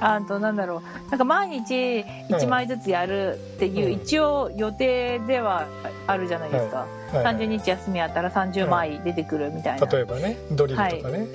[0.00, 1.10] 何、あと、なんだろう。
[1.10, 3.92] なんか毎日1枚ずつやるっていう、うん。
[3.92, 5.68] 一応予定では
[6.08, 6.86] あるじゃないですか。
[7.12, 7.24] はい。
[7.36, 9.86] 30日休みあったら30枚出てくるみたいな。
[9.86, 11.26] 例えばねドリルとかね、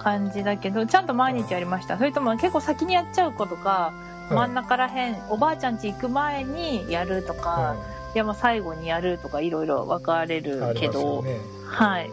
[0.00, 1.96] 感じだけど、ちゃんと毎日やりました。
[1.96, 12.10] それとも結構先にやっちゃう子とか、うん真ん中らへん、おばあちゃん家行く前にやるとか、いやもう最後にやるとかいろいろ分かれうんるけど、ねはい。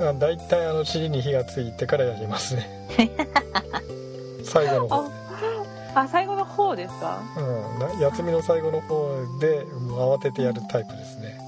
[0.00, 2.86] あ大体あの尻に火がついてからやりますね。
[4.44, 4.96] 最後の方。
[5.94, 7.20] あ、あ、最後の方ですか？
[7.36, 7.40] う
[7.76, 9.08] ん、な休みの最後の方
[9.40, 11.38] でもう慌ててやるタイプですね、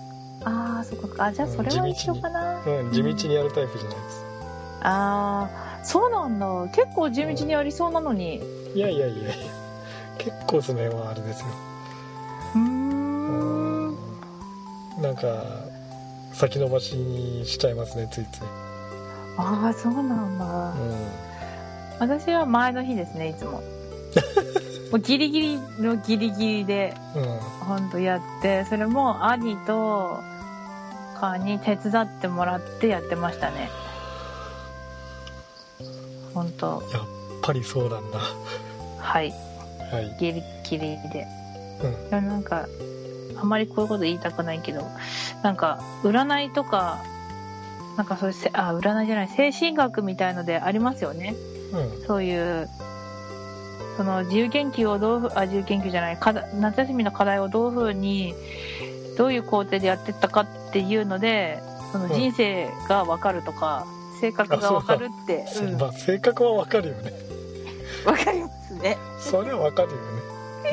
[0.45, 1.27] ああ、そっか。
[1.27, 2.61] あ、じゃあそれは一緒かな。
[2.65, 3.35] うん、地道に。
[3.35, 4.25] やるタイプじゃないです。
[4.83, 6.47] ああ、そうなんだ。
[6.73, 8.43] 結構地道にやりそうなのに。
[8.75, 9.35] いやいやいやいや。
[10.19, 11.47] 結構その辺はあれですよ
[15.09, 15.43] なんか
[16.35, 18.41] 先延ばしにしちゃいますねついつい
[19.39, 20.73] ああ、そうなんだ。
[20.73, 20.75] う
[22.01, 23.63] 私は前の日ですね、いつも。
[24.91, 30.19] もうギリギリのギリギリで、んうんほんとやって、それも兄と
[31.21, 33.71] かに手伝ってもらってやってましたね。
[36.35, 37.03] ほんと、やっ
[37.41, 38.19] ぱりそうなんだ
[38.99, 39.33] はい。
[39.91, 40.79] はいギリギリ
[41.11, 41.27] で。
[41.81, 42.67] うんいやなんか、
[43.41, 44.83] あんまりこういうこと言いたくないけど、
[45.43, 47.03] なんか、占いとか、
[47.97, 51.35] なんかそういうせ、あ、占いじゃない、精神学みたいのでありますよね。
[51.73, 52.07] うん。
[52.07, 52.69] そういう、
[53.97, 56.19] その自由研究をどうあ、自由研究じゃない、
[56.61, 58.35] 夏休みの課題をどういうふうに、
[59.17, 61.61] どういう工程でやってったかっていうので、
[61.93, 63.87] そのうん人生がわかるとか、
[64.21, 65.81] 性格がわかるって、せうん。
[65.81, 67.13] まあ性格はわかるよね。
[68.05, 68.97] わかりますね。
[69.19, 70.29] それはわかるよね。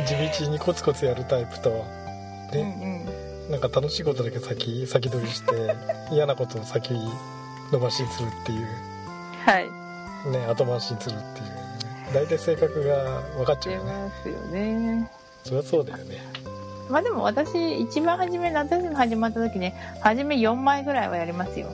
[0.05, 2.04] 地道にコツコツやるタイプとは
[2.53, 3.05] うんね、
[3.47, 3.51] うん。
[3.51, 5.75] なんか楽しいことだけ先先取りして
[6.11, 8.67] 嫌なことを先延ばしにするっていう
[9.45, 9.65] はい。
[10.31, 11.55] ね後回しにするっていうね
[12.13, 15.11] 大体性格が分かっちゃう出よねますよね。
[15.43, 16.17] そりゃそうだよね
[16.89, 21.67] まあでも私、一番初め、夏休み始まった時ね、初め4枚ぐらいはやりますよ。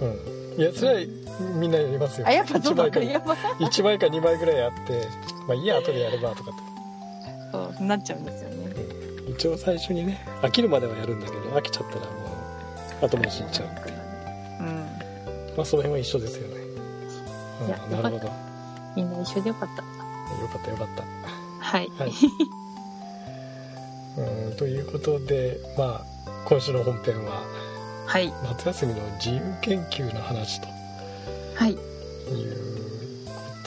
[0.00, 1.00] うんいやそれは
[1.54, 5.06] みんなやりますよあ、やっぱそう1だ枚かやっぱ1枚か2枚ぐらいやって
[5.46, 8.55] まあいいや後でやればとかってそうなっちゃうんですよね。
[9.38, 12.06] 一応最初にね飽きるまではやるんだけど飽きちゃったらも
[13.02, 13.68] う後回しにしちゃう
[14.60, 14.66] うん。
[15.56, 16.54] まあその辺は一緒ですよね、
[17.60, 18.32] うんいやなるほどよ
[18.94, 19.82] みんな一緒でよかった。
[19.82, 19.88] か
[20.58, 21.02] ったよかった
[21.60, 21.90] はい。
[21.98, 22.12] はい
[24.18, 27.42] うんということでまあ今週の本編は
[28.06, 28.32] はい。
[28.44, 30.68] 夏休みの自由研究の話と
[31.56, 31.72] はい。
[31.72, 31.78] いう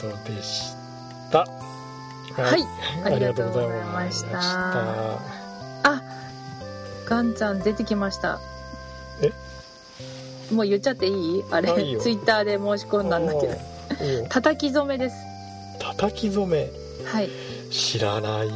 [0.00, 0.72] ことでし
[1.30, 1.46] たは
[2.56, 2.64] い。
[3.04, 5.39] ありがとうござい ありがとうございました
[7.10, 8.38] ガンちゃん出てきました。
[9.20, 9.32] え？
[10.54, 11.44] もう言っちゃっていい？
[11.50, 11.68] あれ
[12.00, 13.56] ツイッターで申し込んだんだけど。
[14.28, 15.16] 叩き染めです。
[15.80, 16.70] 叩き染め？
[17.04, 17.28] はい。
[17.72, 18.50] 知らない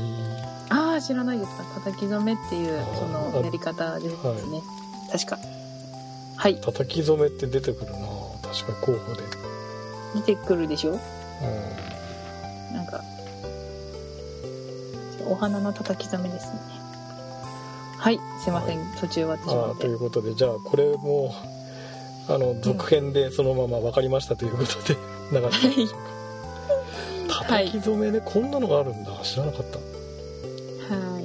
[0.71, 1.65] ああ、知らないですか？
[1.81, 4.15] 叩き染めっていうそのやり方です
[4.49, 4.63] ね。
[5.11, 5.39] 確か。
[6.37, 6.61] はい。
[6.61, 7.99] 叩き染めって出てくるな
[8.43, 9.23] 確かに候補で
[10.15, 10.93] 出てくるでしょ？
[10.93, 10.95] う
[12.73, 13.03] なんか、
[15.27, 16.74] お花の叩き染めですね。
[18.05, 21.35] はいすいません、途中終わってしまあーといってうことでじゃあこれも
[22.29, 24.99] あの続編でそのまま分かりましたということで
[25.33, 27.45] 流してみましょうか。
[27.47, 29.11] 叩き染めね、こんなのがあるんだ。
[29.23, 29.79] 知らなかった。
[29.79, 31.25] はい。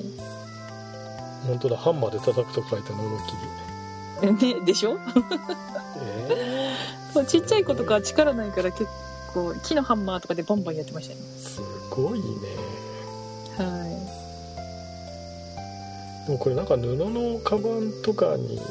[1.48, 1.76] 本当だ。
[1.76, 4.98] ハンマーで叩くと書いてあるの思いっきりねでしょ？
[6.00, 6.76] え
[7.14, 8.88] そうちっちゃい子とか力ないから結
[9.34, 11.20] 構木のハンマーとかでバンバンやってましたよ。
[11.20, 12.26] ねー、すごいね
[16.30, 18.62] でもこれなんか布のカバンとかに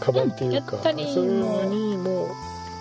[0.00, 2.26] カバンっていうか、うんそういうのにも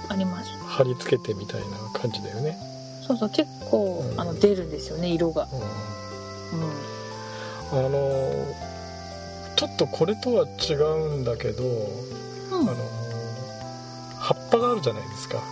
[0.10, 0.50] いあります。
[0.66, 2.58] 貼り付けてみたいな感じだよね、
[3.06, 5.48] そうそう結構、うんあの出るんですよね色が。
[7.72, 8.00] うん、あの
[9.56, 11.64] ちょっとこれとは違うんだけど、
[12.52, 12.74] あの
[14.18, 15.44] 葉っぱがあるじゃないですか。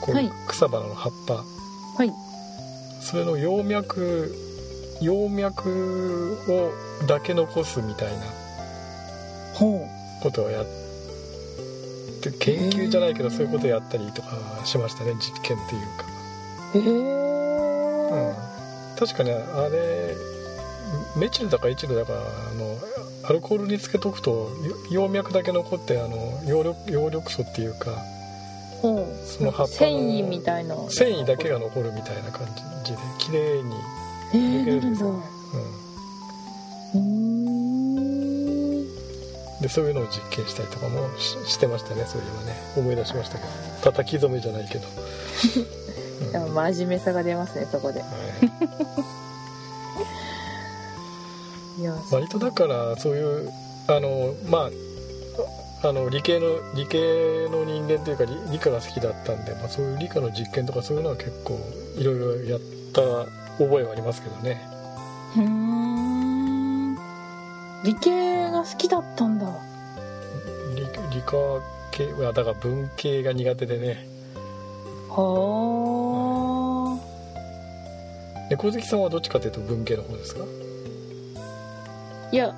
[0.00, 0.12] こ
[0.46, 2.12] 草花の葉っぱ、はい。
[3.00, 4.32] それの葉脈
[5.00, 8.22] 葉脈をだけ残すみたいな
[9.54, 9.86] ほ
[10.22, 10.64] ことをやっ
[12.22, 14.28] て研究じゃないけどそういうことをやったりとか
[14.64, 16.04] しましたね実験っていうか、
[16.74, 17.20] うへえ、
[18.10, 20.14] うん、確かねあれ
[21.16, 22.76] メチルだかエチルだかあの
[23.28, 24.50] アルコールにつけとくと
[24.90, 28.02] よ葉脈だけ残ってあの葉緑葉緑素っていうか
[28.82, 32.46] その葉っぱの繊維みたいな繊維だけが残るみたいな感
[32.84, 33.74] じで綺麗に
[34.34, 35.18] えるんですよね、
[36.92, 37.02] うーん。
[37.02, 37.04] う
[38.80, 38.84] ん、
[39.60, 42.56] でそういうのを実験したりとかもししてましたねそういえばね。
[42.76, 43.50] 思い出しましたけど。
[43.82, 44.86] 叩き染めじゃないけど、
[46.22, 46.32] うん。
[46.32, 48.00] でも真面目さが出ますねそこで。
[48.00, 48.10] はい。
[51.80, 53.50] いや割とだからそういう
[53.88, 54.68] あのま
[55.82, 61.58] ああの理系の理系の人間というか理理科が好きだったんで、まあ、そういう理科の実験とかそういうのは結構
[61.96, 62.60] いろいろやっ
[62.92, 63.00] た
[63.58, 64.60] 覚えはありますけどね。
[65.36, 65.42] うー。
[65.42, 66.94] ん
[67.84, 69.46] 理系が好きだったんだ。
[70.74, 70.82] 理
[71.14, 71.36] 理科
[71.90, 74.06] 系はだから文系が苦手でね。
[75.08, 76.98] は
[78.50, 80.42] 猫好きさんはどっちかというと文系の方ですか？
[80.44, 80.46] あ
[82.32, 82.54] いや。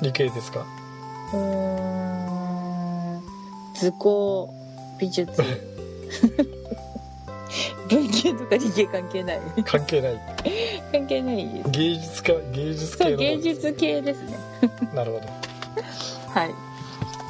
[0.00, 0.64] 理系ですか？
[1.32, 3.22] うーん。
[3.74, 4.52] 図工
[4.98, 5.32] 美術
[7.96, 9.40] 文系とか理系関係ない。
[9.64, 10.20] 関係ない。
[10.92, 11.70] 関係ないです。
[11.70, 14.38] 芸術家芸術系の芸術系ですね。
[14.94, 15.26] なるほど、
[16.28, 16.50] はい。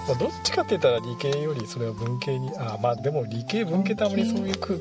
[0.08, 4.80] まあ、どっちかって言ったら理系よりそれは文系にあまあでも理系文系ってあまりそういう区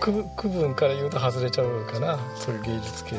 [0.00, 2.18] 区区分から言うと外れちゃうかな。
[2.36, 3.12] そういう芸術系。
[3.12, 3.16] と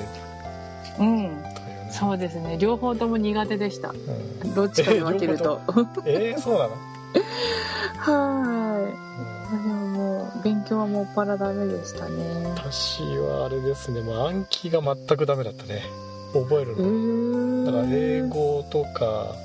[1.00, 1.44] うん
[1.92, 2.58] そうですね。
[2.60, 3.90] 両方とも苦手でした。
[3.90, 5.60] うん、どっちかに分けると。
[6.06, 6.76] えー、そうなの、
[7.98, 8.80] は
[9.52, 9.56] い。
[9.56, 9.79] うん
[10.44, 12.54] 勉強はもっぱらダメでしたね。
[12.56, 14.02] 私はあれですね。
[14.02, 15.84] もう暗記が全くダメだったね。
[16.34, 19.36] 覚えるうのだから英ー語とか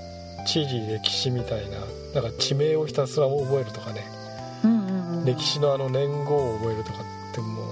[0.46, 1.78] 地理歴史みたいな
[2.20, 4.04] なんか地名をひたすら覚えるとかね。
[4.64, 5.24] うんうんうん。
[5.24, 6.98] 歴史のあの年号を覚えるとか
[7.32, 7.62] っても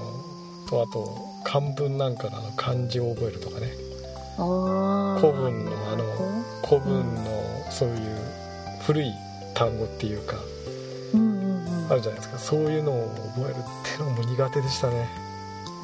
[0.67, 3.73] うとあと漢文なんかのあの漢字を覚えるとかね。
[4.37, 6.05] 古文のあの
[6.67, 7.97] 古文のそういう
[8.81, 9.13] 古い
[9.55, 10.37] 単語っていうか
[11.93, 12.39] あるじゃないですか。
[12.39, 15.09] そういうのを覚えるっていうのも苦手でしたね。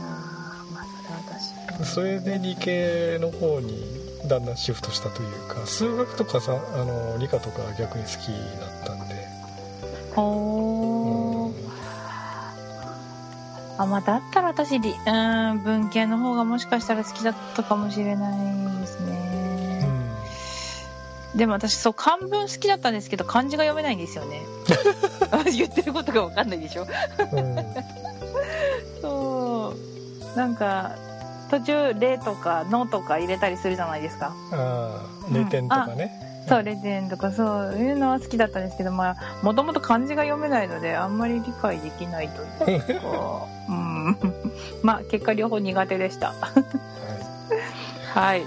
[0.00, 3.84] あーまあそれは私それで理系の方に
[4.26, 8.14] だんだんシフトしたというか数学とかさあの理科とかは逆に好き
[8.60, 9.14] だったんで。
[10.14, 11.68] ほー。
[13.80, 15.10] あまあだったら私りう
[15.54, 19.84] ん文系の方がもしかしたら好きだったかもしれないですうね、
[21.34, 21.38] ん。
[21.38, 24.42] でも私そう漢文好きだったんですけど漢字が読めないんですよね
[25.44, 26.86] 言ってることが分かんないでしょ
[27.32, 27.56] うん
[29.00, 29.74] そ
[30.34, 30.94] うなんか
[31.50, 44.16] 途中「れ」とか「の」とか入れたりするじゃないですかああ0点とかね、そうレジェンとかそういうのは好きだったんですけどまあもともと漢字が読めないのであんまり理解できないというかうん
[44.82, 46.54] まあ結果両方苦手でしたは
[48.14, 48.42] はい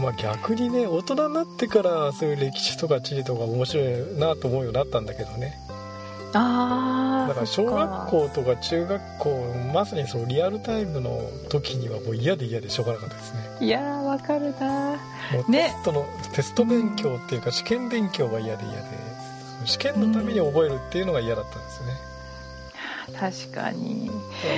[0.00, 5.58] まあ、逆にね大人になってからそういう歴史とか地理とか面白いなと思うようになったんだけどね
[6.32, 13.40] ああだから小学校とか中学校まさにそうリアルタイムの時にはもう嫌で嫌でしょうがなかったですね。
[13.60, 14.96] いやーわかるな
[15.32, 19.16] もうテねストの、テスト勉強っていうか試験勉強が嫌で嫌で。
[19.64, 21.94] 試験のために覚えるっていうのが嫌だったんですよね、
[23.18, 24.10] 確かに。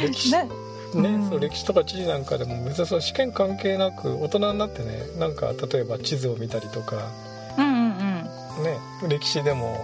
[0.02, 0.50] 歴史なね、
[0.94, 1.28] うん。
[1.30, 7.08] そう歴史とか地理なんかでも別にその試験関係なく大人になってねなんか例えば地図を見たりとか
[7.56, 8.64] うんうんうん。
[8.64, 9.78] ね歴史でも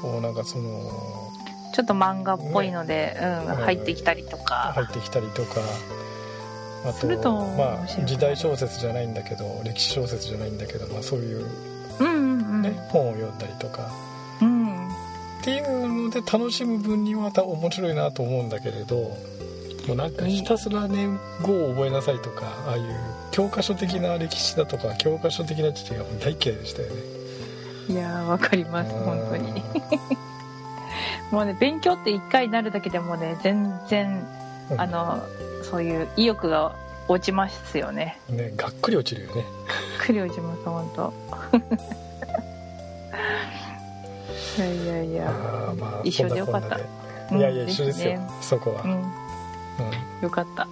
[0.00, 0.68] こうなんかその
[1.72, 4.72] ちょっと漫画っぽいので、うんうん入ってきたりとか。
[4.74, 5.60] 入ってきたりとか。
[6.84, 11.46] あとするとまあ時代小説じゃないんだけど歴史小説じゃないんだけど、まあ、そういう
[12.00, 12.62] うん。
[12.62, 13.90] ね、本を読んだりとか。
[14.40, 14.88] うん。
[14.88, 14.90] っ
[15.42, 18.96] ていうので楽しむ分にはまた面白いなと思うんだけれど
[19.86, 21.06] もうなんかひたすらね
[21.42, 22.84] 語を覚えなさいとかああいう
[23.30, 27.17] 教科書的な歴史だとか教科書的な知識が大嫌いでしたよね
[27.88, 29.62] いやー、わかります、本当に。
[31.32, 34.26] もうね、勉強って一回になるだけでもね、全然、
[34.70, 35.22] うんあの、
[35.62, 36.74] そういう意欲が
[37.08, 38.18] 落ちますよね。
[38.28, 39.44] ねがっくり落ちるよね
[39.98, 41.12] くり落ちます、本当。
[44.58, 45.32] いやいやいや。
[45.78, 49.02] まあ一緒でよかったいやいやうん一緒ですよ、そこは、うん、うん
[50.22, 50.66] よかった。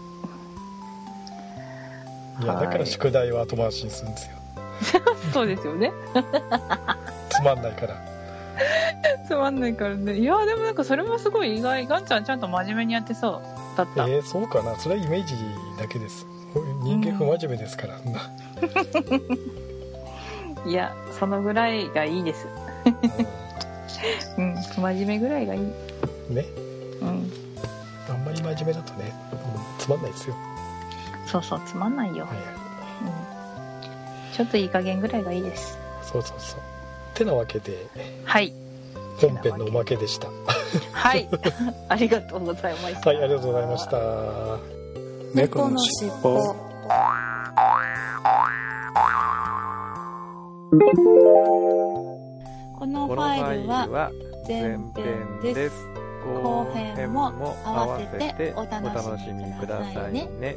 [2.43, 4.36] いやだから宿題は後回しにするんですよ
[5.33, 5.93] そうですよね。
[7.31, 7.97] つまんないから
[9.27, 10.19] つまんないからね。
[10.19, 11.87] いや、でもなんかそれもすごい意外。
[11.87, 14.05] ガンちゃんちゃんと真面目にやってそうだった。
[14.07, 15.35] えー、そうかなそれはイメージ
[15.79, 16.27] だけです
[16.83, 17.99] 人間不真面目ですから、
[20.67, 22.49] いや、そのぐらいがいいです。
[24.39, 25.61] うん、真面目ぐらいがいい。
[25.61, 26.45] うんね
[27.01, 27.31] うん。
[28.09, 29.39] あんまり真面目だとね、うん
[29.79, 30.37] つまんないですよ、
[31.27, 32.33] そうそう、つまんないよは。
[32.33, 32.47] いはい、
[33.03, 33.26] うん。
[34.37, 35.79] ちょっといい加減ぐらいがいいです。
[36.03, 36.61] そうそうそう
[37.15, 37.87] てなわけで
[38.25, 38.53] はい。
[39.19, 40.35] 本編のおまけでしたは
[40.93, 41.27] はい。
[41.89, 43.13] ありがとうございました。
[43.13, 43.97] いありがとうございました
[45.35, 46.55] 猫のしっぽ
[52.79, 54.11] このファァイルは
[54.47, 55.89] 前前編編でですす。
[56.27, 60.57] 後編も合わせておお楽しみみくださいさいねね。